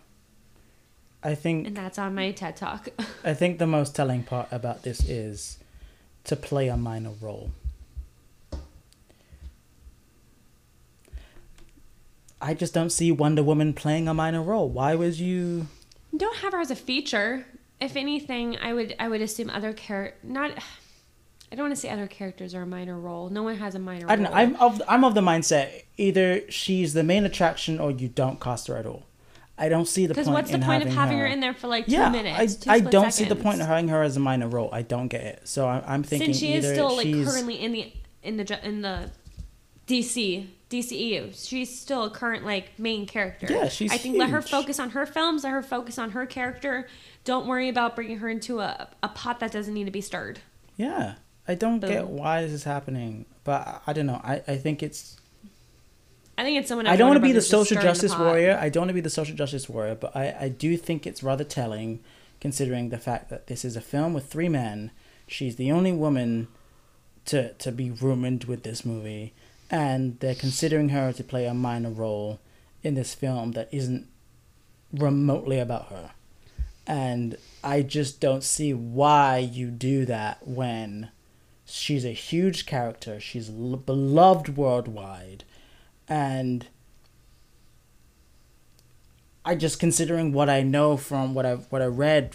[1.23, 2.89] I think And that's on my TED talk.
[3.25, 5.59] I think the most telling part about this is
[6.25, 7.51] to play a minor role.
[12.41, 14.69] I just don't see Wonder Woman playing a minor role.
[14.69, 15.67] Why was you?
[16.17, 17.47] don't have her as a feature.
[17.81, 20.53] If anything, I would I would assume other char not.
[21.55, 23.31] I don't want to say other characters are a minor role.
[23.31, 24.11] No one has a minor.
[24.11, 24.31] I don't know.
[24.31, 24.39] role.
[24.39, 28.67] I'm of I'm of the mindset either she's the main attraction or you don't cast
[28.67, 29.05] her at all.
[29.57, 30.27] I don't see the point.
[30.27, 32.09] Because what's the in point of having her her in there for like two yeah,
[32.09, 32.57] minutes?
[32.57, 34.69] two I, I don't see the point of having her as a minor role.
[34.73, 35.43] I don't get it.
[35.45, 37.93] So I, I'm thinking Since she is still like she's currently in the
[38.25, 39.13] in the in the
[39.87, 43.47] DC DCEU, she's still a current like main character.
[43.49, 45.45] Yeah, she's I think let her focus on her films.
[45.45, 46.89] Let her focus on her character.
[47.23, 50.41] Don't worry about bringing her into a a pot that doesn't need to be stirred.
[50.77, 51.15] yeah.
[51.47, 54.21] I don't get why this is happening, but I, I don't know.
[54.25, 55.21] I, I think it's
[56.37, 56.87] I think it's someone.
[56.87, 58.59] I don't want to be the social stirring the justice warrior.
[58.61, 61.23] I don't want to be the social justice warrior, but I, I do think it's
[61.23, 62.01] rather telling
[62.41, 64.91] considering the fact that this is a film with three men.
[65.27, 66.49] She's the only woman
[67.27, 69.33] to to be rumored with this movie,
[69.71, 72.41] and they're considering her to play a minor role
[72.83, 74.07] in this film that isn't
[74.93, 76.11] remotely about her.
[76.87, 81.11] And I just don't see why you do that when
[81.75, 83.19] she's a huge character.
[83.21, 85.45] She's l- beloved worldwide
[86.09, 86.67] and
[89.45, 92.35] I just considering what I know from what I what I read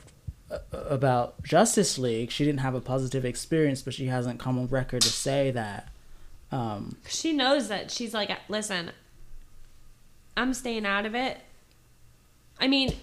[0.52, 4.68] uh, about Justice League, she didn't have a positive experience, but she hasn't come on
[4.68, 5.90] record to say that.
[6.52, 8.92] Um, She knows that she's like, listen,
[10.38, 11.40] I'm staying out of it.
[12.60, 12.94] I mean,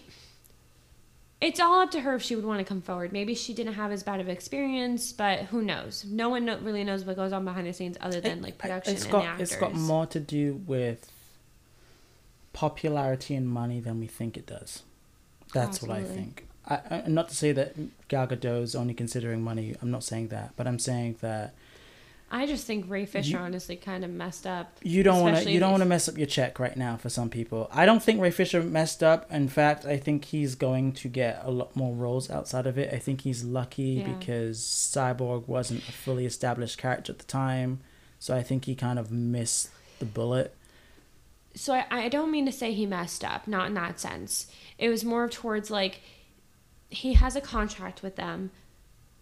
[1.40, 3.12] it's all up to her if she would want to come forward.
[3.12, 6.04] Maybe she didn't have as bad of an experience, but who knows?
[6.04, 8.94] No one know, really knows what goes on behind the scenes other than like production
[8.94, 9.52] it's and got actors.
[9.52, 11.10] it's got more to do with
[12.52, 14.82] popularity and money than we think it does.
[15.52, 16.46] That's what I think.
[16.66, 17.76] I, I, not to say that
[18.08, 19.76] Gal Gadot is only considering money.
[19.80, 21.54] I'm not saying that, but I'm saying that
[22.28, 24.76] I just think Ray Fisher You- honestly kind of messed up.
[24.82, 27.08] you don't want to you don't want to mess up your check right now for
[27.08, 27.68] some people.
[27.72, 29.30] I don't think Ray Fisher messed up.
[29.32, 32.92] In fact, I think he's going to get a lot more roles outside of it.
[32.92, 34.12] I think he's lucky Yeah.
[34.14, 37.78] because Cyborg wasn't a fully established character at the time,
[38.18, 39.70] so I think he kind of missed
[40.00, 40.54] the bullet.
[41.54, 44.46] so I, I don't mean to say he messed up not in that sense
[44.78, 46.00] it was more towards like
[46.90, 48.50] he has a contract with them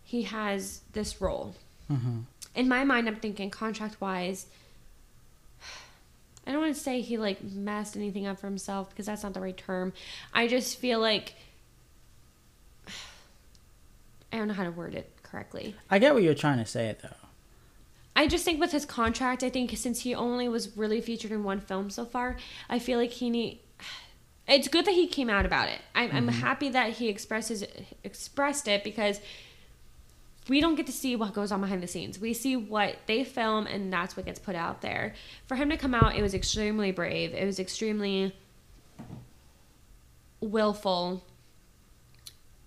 [0.02, 1.54] he has this role
[1.86, 2.20] hmm
[2.54, 4.46] in my mind i'm thinking contract wise
[6.46, 9.34] i don't want to say he like messed anything up for himself because that's not
[9.34, 9.92] the right term
[10.32, 11.34] i just feel like
[14.32, 16.96] i don't know how to word it correctly I get what you're trying to say
[17.02, 17.08] though.
[18.16, 21.42] I just think with his contract, I think since he only was really featured in
[21.42, 22.36] one film so far,
[22.68, 23.60] I feel like he need.
[24.46, 25.80] It's good that he came out about it.
[25.94, 26.40] I'm, I'm mm-hmm.
[26.40, 27.64] happy that he expresses
[28.04, 29.20] expressed it because
[30.48, 32.18] we don't get to see what goes on behind the scenes.
[32.18, 35.14] We see what they film, and that's what gets put out there.
[35.46, 37.32] For him to come out, it was extremely brave.
[37.32, 38.34] It was extremely
[40.40, 41.24] willful.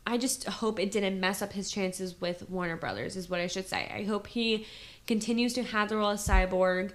[0.08, 3.48] I just hope it didn't mess up his chances with Warner Brothers, is what I
[3.48, 3.92] should say.
[3.94, 4.66] I hope he
[5.06, 6.94] continues to have the role of Cyborg.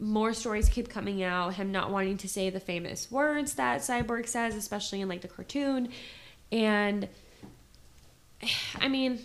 [0.00, 4.26] More stories keep coming out, him not wanting to say the famous words that Cyborg
[4.26, 5.90] says, especially in like the cartoon.
[6.50, 7.08] And
[8.80, 9.20] I mean,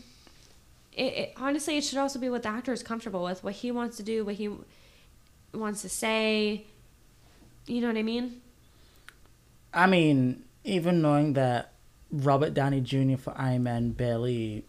[0.99, 3.71] it, it honestly, it should also be what the actor is comfortable with, what he
[3.71, 4.49] wants to do, what he
[5.53, 6.65] wants to say.
[7.65, 8.41] You know what I mean?
[9.73, 11.71] I mean, even knowing that
[12.11, 13.17] Robert Downey Jr.
[13.17, 14.65] for Iron Man barely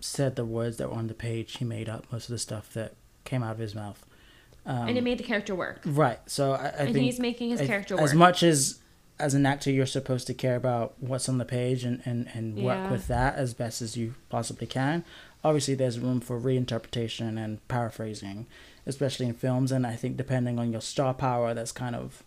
[0.00, 2.72] said the words that were on the page, he made up most of the stuff
[2.74, 4.04] that came out of his mouth.
[4.66, 5.80] Um, and it made the character work.
[5.84, 6.18] Right.
[6.26, 8.78] So I, I And think he's making his I- character as much as
[9.18, 12.56] as an actor you're supposed to care about what's on the page and and, and
[12.56, 12.90] work Yeah.
[12.90, 15.04] with that as best as you possibly can
[15.44, 18.46] obviously there's room for reinterpretation and paraphrasing
[18.86, 22.22] especially in films and i think depending on your star power that's kind of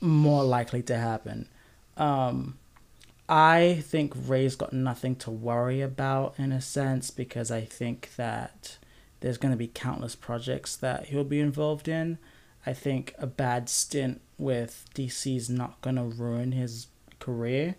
[0.00, 1.48] more likely to happen
[1.96, 2.58] um
[3.28, 8.78] i think ray's got nothing to worry about in a sense because i think that
[9.20, 12.18] there's going to be countless projects that he'll be involved in
[12.64, 16.86] I think a bad stint with DC is not going to ruin his
[17.18, 17.76] career.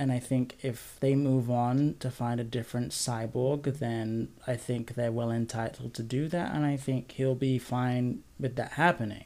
[0.00, 4.94] And I think if they move on to find a different cyborg, then I think
[4.94, 6.54] they're well entitled to do that.
[6.54, 9.24] And I think he'll be fine with that happening.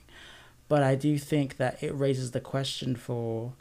[0.69, 3.53] But I do think that it raises the question for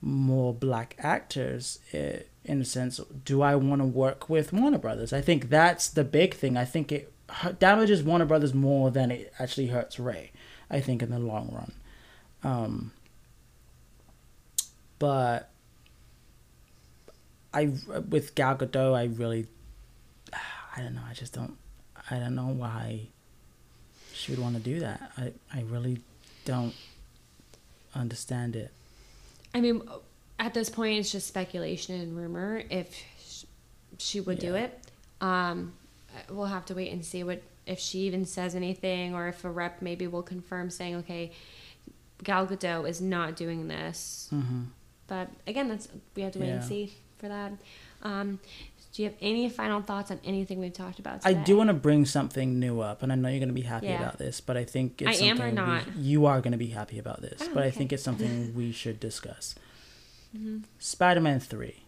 [0.00, 5.12] more black actors eh, in a sense do i want to work with warner brothers
[5.12, 7.12] i think that's the big thing i think it
[7.58, 10.30] damages warner brothers more than it actually hurts ray
[10.70, 11.72] i think in the long run
[12.44, 12.92] um
[15.00, 15.50] but
[17.58, 17.72] i
[18.08, 19.46] with gal gadot i really
[20.76, 21.56] i don't know i just don't
[22.10, 23.00] i don't know why
[24.12, 26.00] she would want to do that i i really
[26.44, 26.74] don't
[27.94, 28.70] understand it
[29.54, 29.82] I mean,
[30.38, 33.02] at this point, it's just speculation and rumor if
[33.98, 34.78] she would do it.
[35.20, 35.72] Um,
[36.28, 39.50] we'll have to wait and see what if she even says anything, or if a
[39.50, 41.32] rep maybe will confirm saying, okay,
[42.22, 44.28] Gal Gadot is not doing this.
[44.32, 44.64] mm-hmm.
[45.06, 47.52] But again, that's we have to wait and see for that.
[48.02, 48.38] Um,
[48.94, 51.74] do you have any final thoughts on anything we've talked about I do want to
[51.74, 54.00] bring something new up, and I know you're going to be happy Yeah.
[54.00, 55.96] about this, but I think I it's am or something we- not?
[55.96, 58.72] you are going to be happy about this, Oh, but I think it's something we
[58.72, 59.54] should discuss.
[60.36, 60.58] Mm-hmm.
[60.78, 61.82] Spider-Man Three.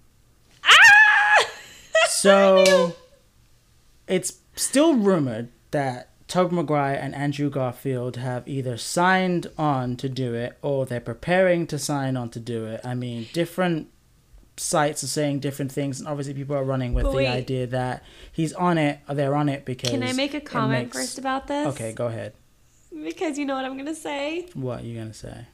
[0.64, 0.70] Ah!
[2.08, 2.96] So,
[4.06, 10.34] it's still rumored that Tobey Maguire and Andrew Garfield have either signed on to do
[10.34, 12.80] it or they're preparing to sign on to do it.
[12.84, 13.88] I mean, different
[14.60, 17.28] sites are saying different things, and obviously people are running with But the wait.
[17.28, 19.90] idea that he's on it or they're on it because.
[19.90, 21.66] Can I make a comment makes- first about this?
[21.68, 22.34] Okay, go ahead.
[23.04, 24.46] Because you know what I'm gonna say.
[24.54, 25.46] What are you gonna say?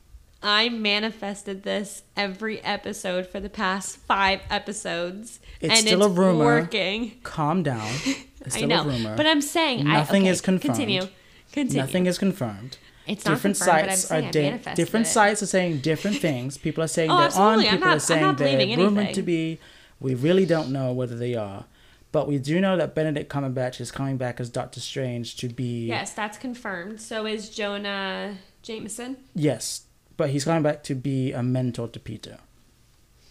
[0.42, 5.40] I manifested this every episode for the past five episodes.
[5.60, 6.44] It's and still it's a rumor.
[6.44, 7.12] working.
[7.22, 7.90] Calm down.
[8.44, 8.82] It's I know.
[8.82, 9.16] a rumor.
[9.16, 10.76] But I'm saying Nothing I, okay, is confirmed.
[10.76, 11.08] Continue.
[11.52, 11.80] Continue.
[11.82, 12.78] Nothing is confirmed.
[13.06, 15.10] It's not different sites are I da- manifested different it.
[15.10, 16.58] sites are saying different things.
[16.58, 17.66] People are saying Oh, they're absolutely.
[17.68, 17.72] on.
[17.74, 19.58] People not- are saying they're rumored to be.
[20.00, 21.64] We really don't know whether they are,
[22.12, 25.86] but we do know that Benedict Cumberbatch is coming back as Doctor Strange to be.
[25.86, 27.00] Yes, that's confirmed.
[27.00, 29.16] So is Jonah Jameson.
[29.34, 29.82] Yes,
[30.16, 32.38] but he's coming back to be a mentor to Peter.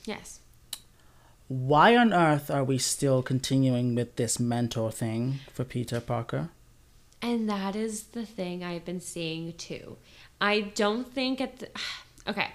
[0.05, 0.39] Yes.
[1.47, 6.49] Why on earth are we still continuing with this mentor thing for Peter Parker?
[7.25, 9.97] And that is the thing I've been seeing too.
[10.39, 11.69] I don't think at the.
[12.27, 12.47] Okay.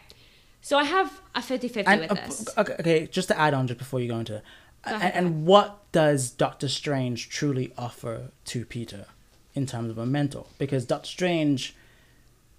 [0.62, 2.48] So I have a 50 50 with uh, this.
[2.58, 4.42] okay, okay, just to add on, just before you go into it,
[4.84, 9.06] Go and, and what does Doctor Strange truly offer to Peter
[9.54, 10.46] in terms of a mentor?
[10.58, 11.76] Because Doctor Strange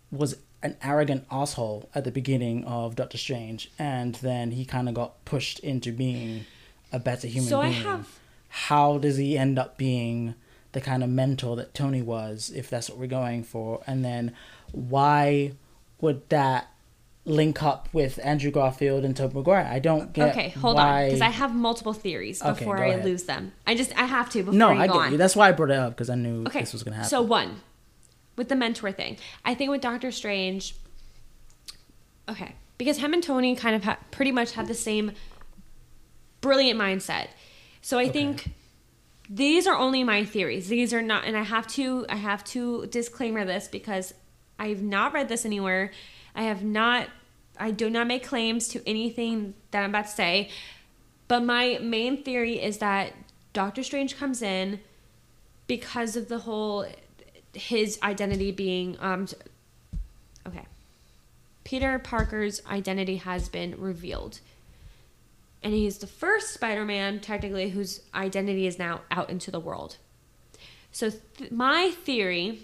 [0.09, 4.95] was an arrogant asshole at the beginning of Doctor Strange, and then he kind of
[4.95, 6.45] got pushed into being
[6.93, 7.83] a better human So I being.
[7.83, 10.35] have- How does he end up being
[10.73, 13.81] the kind of mentor that Tony was, if that's what we're going for?
[13.87, 14.33] And then
[14.71, 15.53] why
[15.99, 16.67] would that
[17.23, 19.67] link up with Andrew Garfield and Tobey Maguire?
[19.69, 21.03] I don't get Okay, hold why...
[21.03, 23.05] on, because I have multiple theories before go I ahead.
[23.05, 23.51] lose them.
[23.67, 25.11] I just I have to before No, I get on.
[25.11, 25.17] you.
[25.17, 27.09] That's why I brought it up because I knew Okay, this was gonna happen.
[27.09, 27.61] so one
[28.37, 30.73] with the mentor thing, I think with Doctor Strange.
[32.29, 35.11] Okay, because him and Tony kind of ha- pretty much had the same
[36.39, 37.27] brilliant mindset.
[37.81, 38.51] So I think
[39.33, 40.67] these are only my theories.
[40.67, 44.13] These are not, and I have to, I have to disclaimer this because
[44.59, 45.91] I've not read this anywhere.
[46.35, 47.07] I have not,
[47.57, 50.49] I do not make claims to anything that I'm about to say.
[51.29, 53.13] But my main theory is that
[53.53, 54.81] Doctor Strange comes in
[55.65, 56.85] because of the whole
[57.53, 59.27] his identity being um
[60.47, 60.65] okay.
[61.63, 64.39] Peter Parker's identity has been revealed.
[65.63, 69.97] And he's the first Spider-Man technically whose identity is now out into the world.
[70.91, 72.63] So th- my theory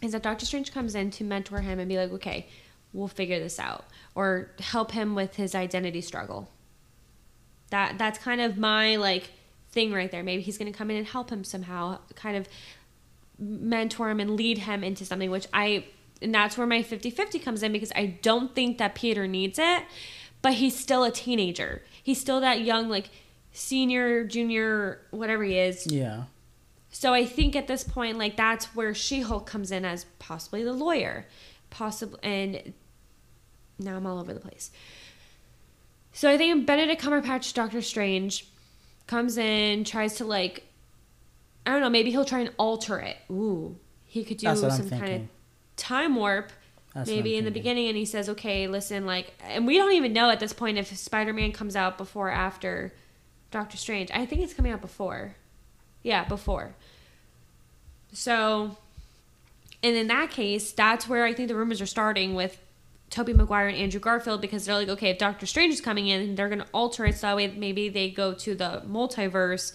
[0.00, 2.48] is that Doctor Strange comes in to mentor him and be like, "Okay,
[2.92, 3.84] we'll figure this out,"
[4.14, 6.48] or help him with his identity struggle.
[7.70, 9.30] That that's kind of my like
[9.70, 10.22] thing right there.
[10.22, 12.48] Maybe he's going to come in and help him somehow, kind of
[13.38, 15.86] mentor him and lead him into something, which I,
[16.20, 19.58] and that's where my 50 50 comes in because I don't think that Peter needs
[19.58, 19.84] it,
[20.42, 21.82] but he's still a teenager.
[22.02, 23.10] He's still that young, like
[23.52, 25.86] senior, junior, whatever he is.
[25.86, 26.24] Yeah.
[26.90, 30.62] So I think at this point, like that's where She Hulk comes in as possibly
[30.62, 31.26] the lawyer,
[31.70, 32.74] possible, and
[33.78, 34.70] now I'm all over the place.
[36.12, 38.46] So I think Benedict Cumberbatch, Doctor Strange,
[39.06, 40.66] comes in, tries to like,
[41.64, 43.16] I don't know, maybe he'll try and alter it.
[43.30, 45.22] Ooh, he could do That's what I'm some kind of
[45.76, 46.52] time warp.
[46.94, 50.12] That's maybe in the beginning, and he says, "Okay, listen, like," and we don't even
[50.12, 52.92] know at this point if Spider-Man comes out before or after
[53.50, 54.10] Doctor Strange.
[54.12, 55.36] I think it's coming out before.
[56.02, 56.74] Yeah, before.
[58.12, 58.76] So,
[59.82, 62.58] and in that case, that's where I think the rumors are starting with
[63.08, 66.34] Tobey Maguire and Andrew Garfield because they're like, okay, if Doctor Strange is coming in,
[66.34, 69.72] they're going to alter it so that way maybe they go to the multiverse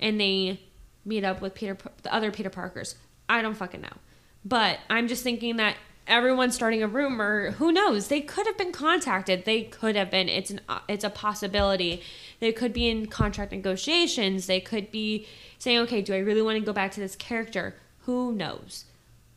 [0.00, 0.60] and they
[1.04, 2.96] meet up with Peter, the other Peter Parkers.
[3.28, 3.96] I don't fucking know,
[4.44, 5.76] but I'm just thinking that
[6.08, 7.52] everyone's starting a rumor.
[7.52, 8.08] Who knows?
[8.08, 9.44] They could have been contacted.
[9.44, 10.28] They could have been.
[10.28, 12.02] It's an uh, it's a possibility.
[12.40, 14.46] They could be in contract negotiations.
[14.46, 15.26] They could be
[15.58, 17.74] saying, okay, do I really want to go back to this character?
[18.02, 18.84] Who knows?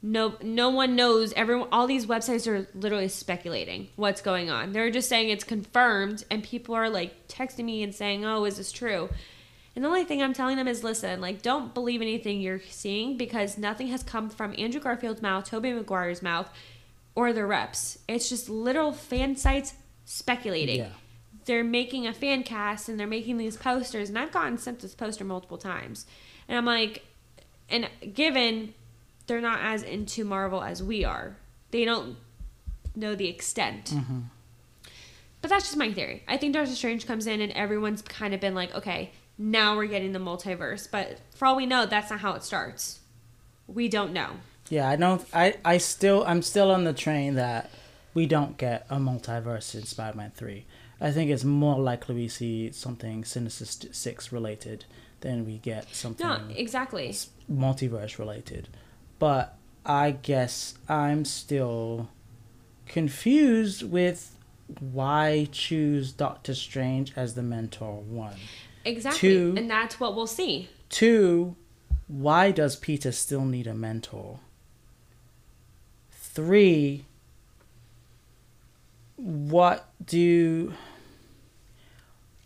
[0.03, 1.31] No, no one knows.
[1.33, 4.71] Everyone, all these websites are literally speculating what's going on.
[4.71, 8.57] They're just saying it's confirmed, and people are like texting me and saying, "Oh, is
[8.57, 9.09] this true?"
[9.75, 13.15] And the only thing I'm telling them is, listen, like, don't believe anything you're seeing
[13.17, 16.49] because nothing has come from Andrew Garfield's mouth, Tobey Maguire's mouth,
[17.15, 17.97] or the reps.
[18.07, 20.79] It's just literal fan sites speculating.
[20.79, 20.89] Yeah.
[21.45, 24.93] They're making a fan cast and they're making these posters, and I've gotten sent this
[24.93, 26.05] poster multiple times,
[26.47, 27.05] and I'm like,
[27.69, 28.73] and given
[29.27, 31.37] they're not as into Marvel as we are,
[31.71, 32.17] they don't
[32.95, 33.85] know the extent.
[33.85, 34.19] Mm-hmm.
[35.41, 36.23] But that's just my theory.
[36.27, 39.11] I think Doctor Strange comes in and everyone's kind of been like, okay,
[39.41, 40.87] now we're getting the multiverse.
[40.89, 42.99] But for all we know, that's not how it starts.
[43.67, 44.31] We don't know.
[44.69, 45.25] Yeah, I don't.
[45.33, 47.69] I I still I'm still on the train that
[48.13, 50.65] we don't get a multiverse in Spider-Man Three.
[50.99, 54.85] I think it's more likely we see something Sinister Six related
[55.21, 57.15] than we get something No, exactly.
[57.51, 58.67] multiverse related.
[59.19, 62.09] But I guess I'm still
[62.87, 64.35] confused with
[64.79, 67.95] why choose Doctor Strange as the mentor.
[68.01, 68.35] One,
[68.85, 69.29] Exactly.
[69.29, 70.69] Two- and that's what we'll see.
[70.89, 71.55] two.
[72.07, 74.39] Why does Peter still need a mentor?
[76.11, 77.05] Three.
[79.15, 80.73] What do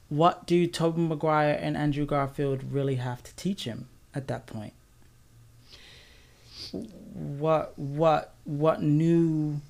[0.09, 4.73] what do Tobey Maguire and Andrew Garfield really have to teach him at that point?
[7.13, 9.61] What what what new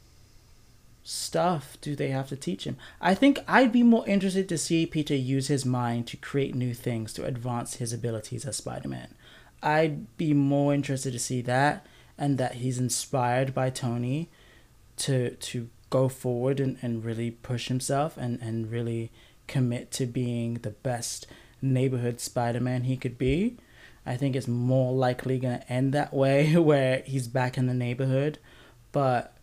[1.07, 2.77] stuff do they have to teach him?
[2.99, 6.73] I think I'd be more interested to see Peter use his mind to create new
[6.73, 9.13] things to advance his abilities as Spider-Man.
[9.61, 11.85] I'd be more interested to see that
[12.17, 14.29] and that he's inspired by Tony
[14.97, 19.11] to to go forward and, and really push himself and, and really
[19.47, 21.27] commit to being the best
[21.61, 23.57] neighborhood Spider-Man he could be.
[24.05, 28.39] I think it's more likely to end that way where he's back in the neighborhood.
[28.91, 29.34] But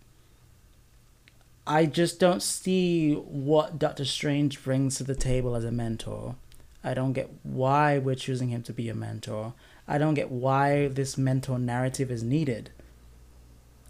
[1.67, 6.35] I just don't see what Doctor Strange brings to the table as a mentor.
[6.83, 9.55] I don't get why we're choosing him to be a mentor.
[9.87, 12.71] I don't get why this mentor narrative is needed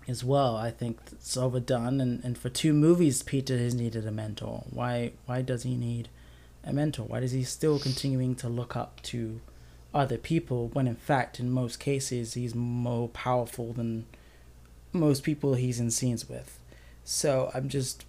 [0.06, 0.56] as well.
[0.56, 4.64] I think it's overdone and, and for two movies Peter has needed a mentor.
[4.70, 6.08] Why why does he need
[6.64, 7.04] a mentor?
[7.04, 9.40] Why is he still continuing to look up to
[9.94, 14.06] other people when in fact in most cases he's more powerful than
[14.92, 16.58] most people he's in scenes with.
[17.04, 18.04] So I'm just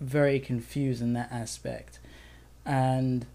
[0.00, 1.98] very confused in that aspect.
[2.64, 3.26] And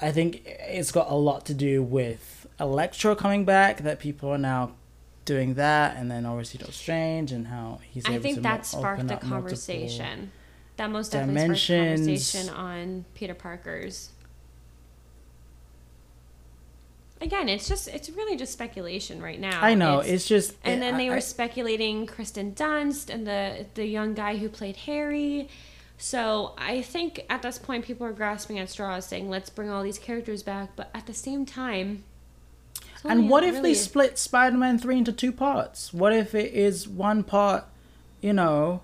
[0.00, 4.38] I think it's got a lot to do with Electro coming back, that people are
[4.38, 4.72] now
[5.24, 9.16] doing that, and then obviously Doctor Strange and how he's I think that sparked a
[9.16, 10.30] conversation.
[10.76, 14.10] That most definitely sparked a conversation on Peter Parker's
[17.20, 19.60] again, it's just it's really just speculation right now.
[19.62, 20.54] I know It's- it's, just.
[20.64, 24.76] and then they I- were speculating Kristen Dunst and the the young guy who played
[24.76, 25.48] Harry.
[25.98, 29.82] So I think at this point people are grasping at straws, saying let's bring all
[29.82, 30.70] these characters back.
[30.76, 32.04] But at the same time,
[33.04, 35.94] And what if really- they split Spider-Man three into two parts?
[35.94, 37.64] What if it is one part,
[38.20, 38.82] you know,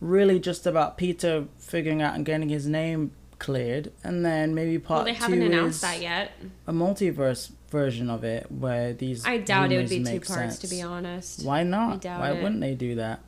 [0.00, 4.98] really just about Peter figuring out and getting his name cleared, and then maybe part
[4.98, 6.32] Well, they two haven't announced that yet.
[6.66, 9.24] a multiverse version of it where these.
[9.26, 11.44] I doubt it would be two parts, to be honest.
[11.44, 12.04] Why not?
[12.04, 12.42] Why it.
[12.42, 13.20] wouldn't they do that?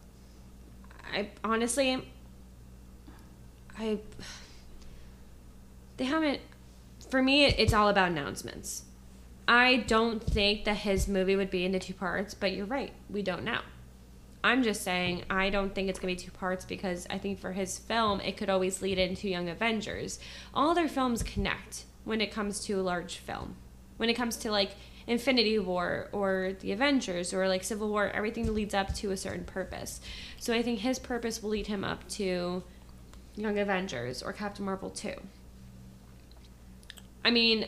[1.13, 2.05] I honestly,
[3.79, 3.99] I
[5.97, 6.41] they haven't.
[7.11, 8.85] For me, it's all about announcements.
[9.49, 12.93] I don't think that his movie would be into two parts, but you're right.
[13.09, 13.61] We don't know.
[14.43, 17.53] I'm just saying I don't think it's gonna be two parts because I think for
[17.53, 20.19] his film it could always lead into Young Avengers.
[20.55, 23.57] All their films connect when it comes to a large film.
[23.99, 24.71] When it comes to like
[25.07, 29.45] Infinity War or the Avengers or like Civil War, everything leads up to a certain
[29.45, 30.01] purpose.
[30.39, 32.63] So I think his purpose will lead him up to
[33.37, 35.13] Young Avengers or Captain Marvel 2.
[37.25, 37.67] I mean,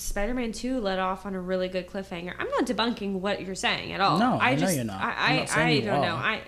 [0.00, 2.32] Spider Man 2 let off on a really good cliffhanger.
[2.38, 4.18] I'm not debunking what you're saying at all.
[4.18, 5.00] No, I I know you're not.
[5.02, 6.14] I, I, I don't know.
[6.16, 6.40] I,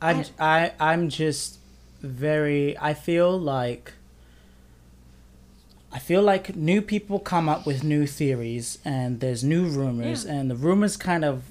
[0.00, 1.58] I'm I I'm just
[2.00, 3.92] very I feel like
[5.92, 10.32] I feel like new people come up with new theories and there's new rumors Yeah.
[10.32, 11.42] and the rumors kind of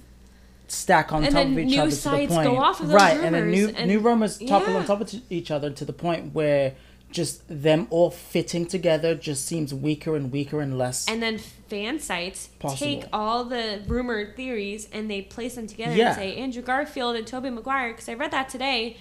[0.67, 3.67] stack on And top of each other to the point of right and then new
[3.69, 6.73] and- new rumors topple on top of each other to the point where
[7.11, 11.99] just them all fitting together just seems weaker and weaker and less and then fan
[11.99, 12.77] sites Possible.
[12.85, 16.07] take all the rumored theories and they place them together Yeah.
[16.07, 18.97] and say Andrew Garfield and Tobey Maguire because I read that today.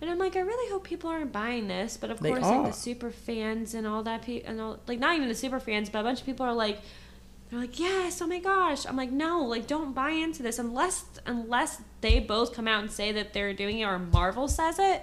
[0.00, 2.66] And I'm like, I really hope people aren't buying this, but of They course, like
[2.66, 5.88] the super fans and all that, pe- and all like not even the super fans,
[5.90, 6.80] but a bunch of people are like,
[7.50, 8.84] they're like, yes, oh my gosh.
[8.84, 12.90] I'm like, no, like don't buy into this unless unless they both come out and
[12.90, 15.02] say that they're doing it or Marvel says it.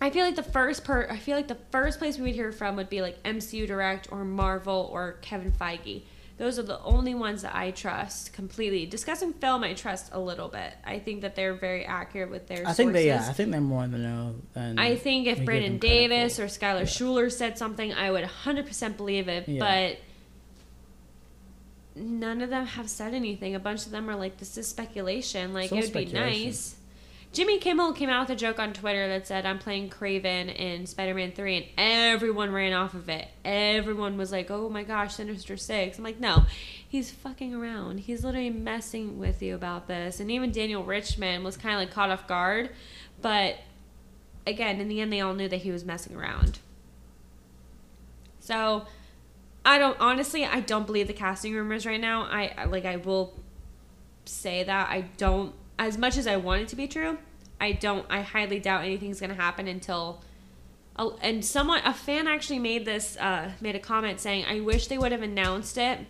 [0.00, 2.52] I feel like the first per I feel like the first place we would hear
[2.52, 6.02] from would be like MCU Direct or Marvel or Kevin Feige.
[6.38, 8.86] Those are the only ones that I trust completely.
[8.86, 10.72] DiscussingFilm, I trust a little bit.
[10.86, 12.64] I think that they're very accurate with their.
[12.64, 13.26] I think they yeah.
[13.28, 16.44] I think they're more in the know than I think if Brandon Davis for.
[16.44, 16.84] or Skyler Yeah.
[16.84, 19.48] Shuler said something, I would 100% believe it.
[19.48, 19.58] Yeah.
[19.58, 19.98] But
[21.96, 23.56] none of them have said anything.
[23.56, 25.52] A bunch of them are like, this is speculation.
[25.52, 26.76] Like, it would be nice.
[27.32, 30.86] Jimmy Kimmel came out with a joke on Twitter that said, I'm playing Kraven in
[30.86, 33.28] Spider Man 3, and everyone ran off of it.
[33.44, 35.98] Everyone was like, oh my gosh, Sinister Six.
[35.98, 36.44] I'm like, no,
[36.88, 38.00] he's fucking around.
[38.00, 40.20] He's literally messing with you about this.
[40.20, 42.70] And even Daniel Richtman was kind of like caught off guard.
[43.20, 43.56] But
[44.46, 46.60] again, in the end, they all knew that he was messing around.
[48.40, 48.86] So,
[49.66, 52.22] I don't honestly, I don't believe the casting rumors right now.
[52.22, 53.34] I- like I will
[54.24, 57.18] say that I don't as much as I want it to be true.
[57.60, 58.06] I don't.
[58.10, 60.22] I highly doubt anything's gonna happen until.
[60.96, 64.86] a- And someone, a fan actually made this, uh, made a comment saying, "I wish
[64.88, 66.00] they would have announced it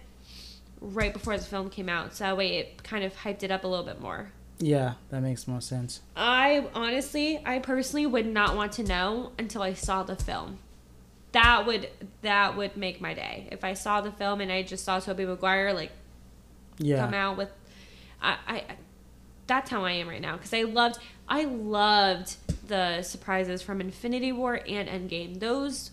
[0.80, 3.64] right before the film came out, so that way it kind of hyped it up
[3.64, 8.56] a little bit more." yeah that makes more sense I honestly, I personally would not
[8.56, 10.58] want to know until I saw the film.
[11.30, 11.88] That would
[12.22, 15.26] that would make my day if I saw the film and I just saw Tobey
[15.26, 15.92] Maguire like
[16.78, 17.50] yeah come out with.
[18.20, 18.64] I I-
[19.49, 22.36] that's how I am right now because I loved I loved
[22.68, 25.40] the surprises from Infinity War and Endgame.
[25.40, 25.90] Those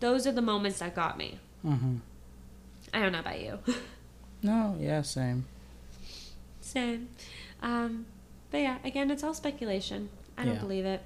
[0.00, 1.38] those are the moments that got me.
[1.64, 1.96] mm-hmm.
[2.92, 3.58] I don't know about you.
[4.42, 5.44] no yeah same
[6.60, 7.08] Same.
[7.62, 8.06] Um,
[8.50, 10.08] but yeah, again, it's all speculation.
[10.36, 10.60] I don't Yeah.
[10.60, 11.02] believe it.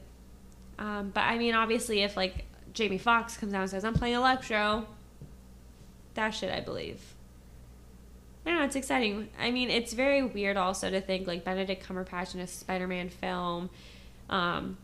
[0.78, 4.14] Um, but I mean, obviously, if like Jamie Foxx comes out and says, "I'm playing
[4.16, 4.86] Electro,"
[6.14, 7.00] that shit I believe.
[8.50, 8.66] I don't know.
[8.66, 9.28] It's exciting.
[9.38, 13.70] I mean, it's very weird also to think like Benedict Cumberbatch in a Spider-Man film.
[14.28, 14.76] Um,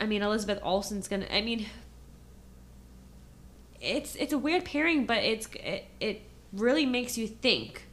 [0.00, 1.28] I mean, Elizabeth Olsen's gonna.
[1.30, 1.66] I mean,
[3.80, 6.22] it's it's a weird pairing, but it's it, it
[6.52, 7.86] really makes you think.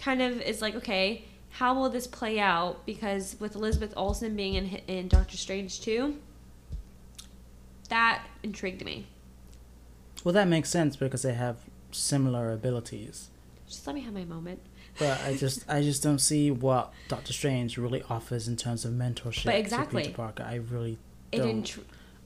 [0.00, 2.84] Kind of is like, okay, how will this play out?
[2.86, 6.16] Because with Elizabeth Olsen being in in Doctor Strange too,
[7.88, 9.06] that intrigued me.
[10.24, 11.58] well that makes sense because they have
[11.92, 13.28] similar abilities
[13.68, 14.60] Just let me have my moment.
[14.98, 18.92] But I just I just don't see what Doctor Strange really offers in terms of
[18.92, 20.02] mentorship But exactly.
[20.02, 20.42] to Peter Parker.
[20.42, 20.98] I really
[21.30, 21.84] don't intri-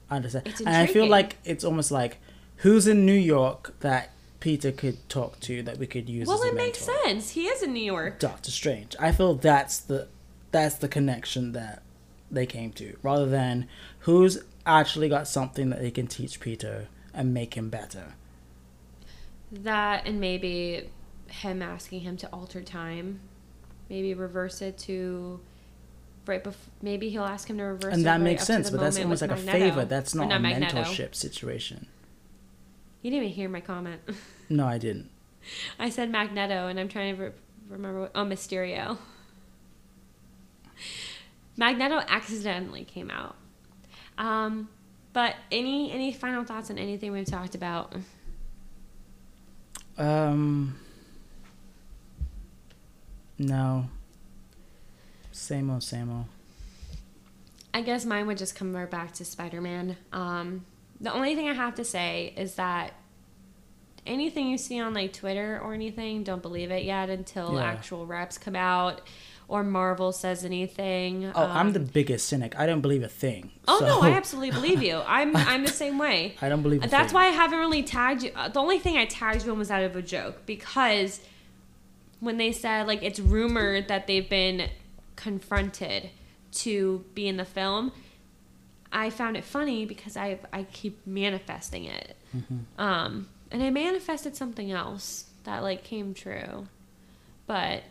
[0.09, 0.53] understand.
[0.59, 2.17] And I feel like it's almost like
[2.57, 6.45] who's in New York that Peter could talk to that we could use well, as
[6.45, 7.31] a it makes sense.
[7.31, 8.19] He is in New York.
[8.19, 8.95] Doctor Strange.
[8.99, 10.07] I feel that's the
[10.51, 11.83] that's the connection that
[12.31, 13.67] they came to, rather than
[13.99, 18.15] who's actually got something that they can teach Peter and make him better.
[19.51, 20.89] That and maybe
[21.41, 23.19] him asking him to alter time,
[23.89, 25.39] maybe reverse it to
[26.25, 26.71] right before.
[26.81, 27.93] Maybe he'll ask him to reverse.
[27.93, 29.85] and it that right makes sense, but that's almost like a favor.
[29.85, 30.77] That's Or not, a Magneto.
[30.77, 31.87] mentorship situation.
[33.01, 34.01] You didn't even hear my comment.
[34.49, 35.09] No, I didn't.
[35.79, 37.31] I said Magneto, and I'm trying to re-
[37.69, 38.01] remember.
[38.01, 38.97] What, oh, Mysterio.
[41.57, 43.35] Magneto accidentally came out.
[44.17, 44.69] Um,
[45.13, 47.95] but any any final thoughts on anything we've talked about?
[49.97, 50.75] Um,
[53.37, 53.85] no.
[55.31, 56.25] Same old, same old.
[57.73, 59.97] I guess mine would just come right back to Spider Man.
[60.11, 60.65] Um,
[61.01, 62.93] the only thing I have to say is that
[64.05, 67.63] anything you see on like Twitter or anything, don't believe it yet until Yeah.
[67.63, 69.01] actual reps come out
[69.47, 71.25] or Marvel says anything.
[71.33, 72.57] Oh, I'm Um, the biggest cynic.
[72.59, 73.51] I don't believe a thing.
[73.67, 75.01] Oh no, I absolutely believe you.
[75.07, 76.35] I'm I'm the same way.
[76.43, 76.83] I don't believe.
[76.83, 77.15] A That's thing.
[77.15, 78.31] why I haven't really tagged you.
[78.35, 81.19] uh, The only thing I tagged you on was out of a joke because
[82.23, 84.69] when they said like it's rumored that they've been
[85.15, 86.09] confronted
[86.53, 87.91] to be in the film,
[88.91, 92.81] I found it funny because I I keep manifesting it, Mm-hmm.
[92.81, 96.67] um, and I manifested something else that like came true,
[97.45, 97.83] but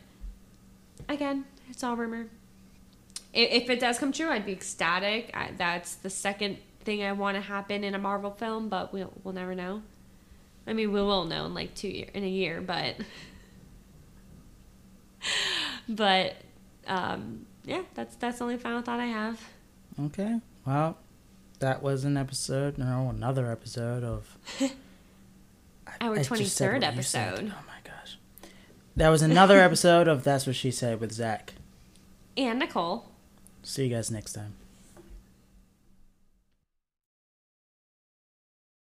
[1.08, 2.26] again, it's all rumor.
[3.32, 5.30] If it does come true, I'd be ecstatic.
[5.34, 9.12] I, that's the second thing I want to happen in a Marvel film, but we'll
[9.22, 9.82] we'll never know.
[10.66, 12.96] I mean, we will know in like two year in a year, but
[15.88, 16.36] but
[16.86, 19.40] um, yeah, that's that's the only final thought I have.
[20.06, 20.40] Okay.
[20.66, 20.96] Well,
[21.60, 22.78] that was an episode.
[22.78, 24.36] No, another episode of.
[24.60, 24.72] I-
[26.00, 27.28] Our I just said 23rd what you said.
[27.34, 27.52] episode.
[27.54, 28.18] Oh my gosh.
[28.96, 31.54] That was another episode of That's What She Said with Zach.
[32.36, 33.08] And Nicole.
[33.62, 34.54] See you guys next time.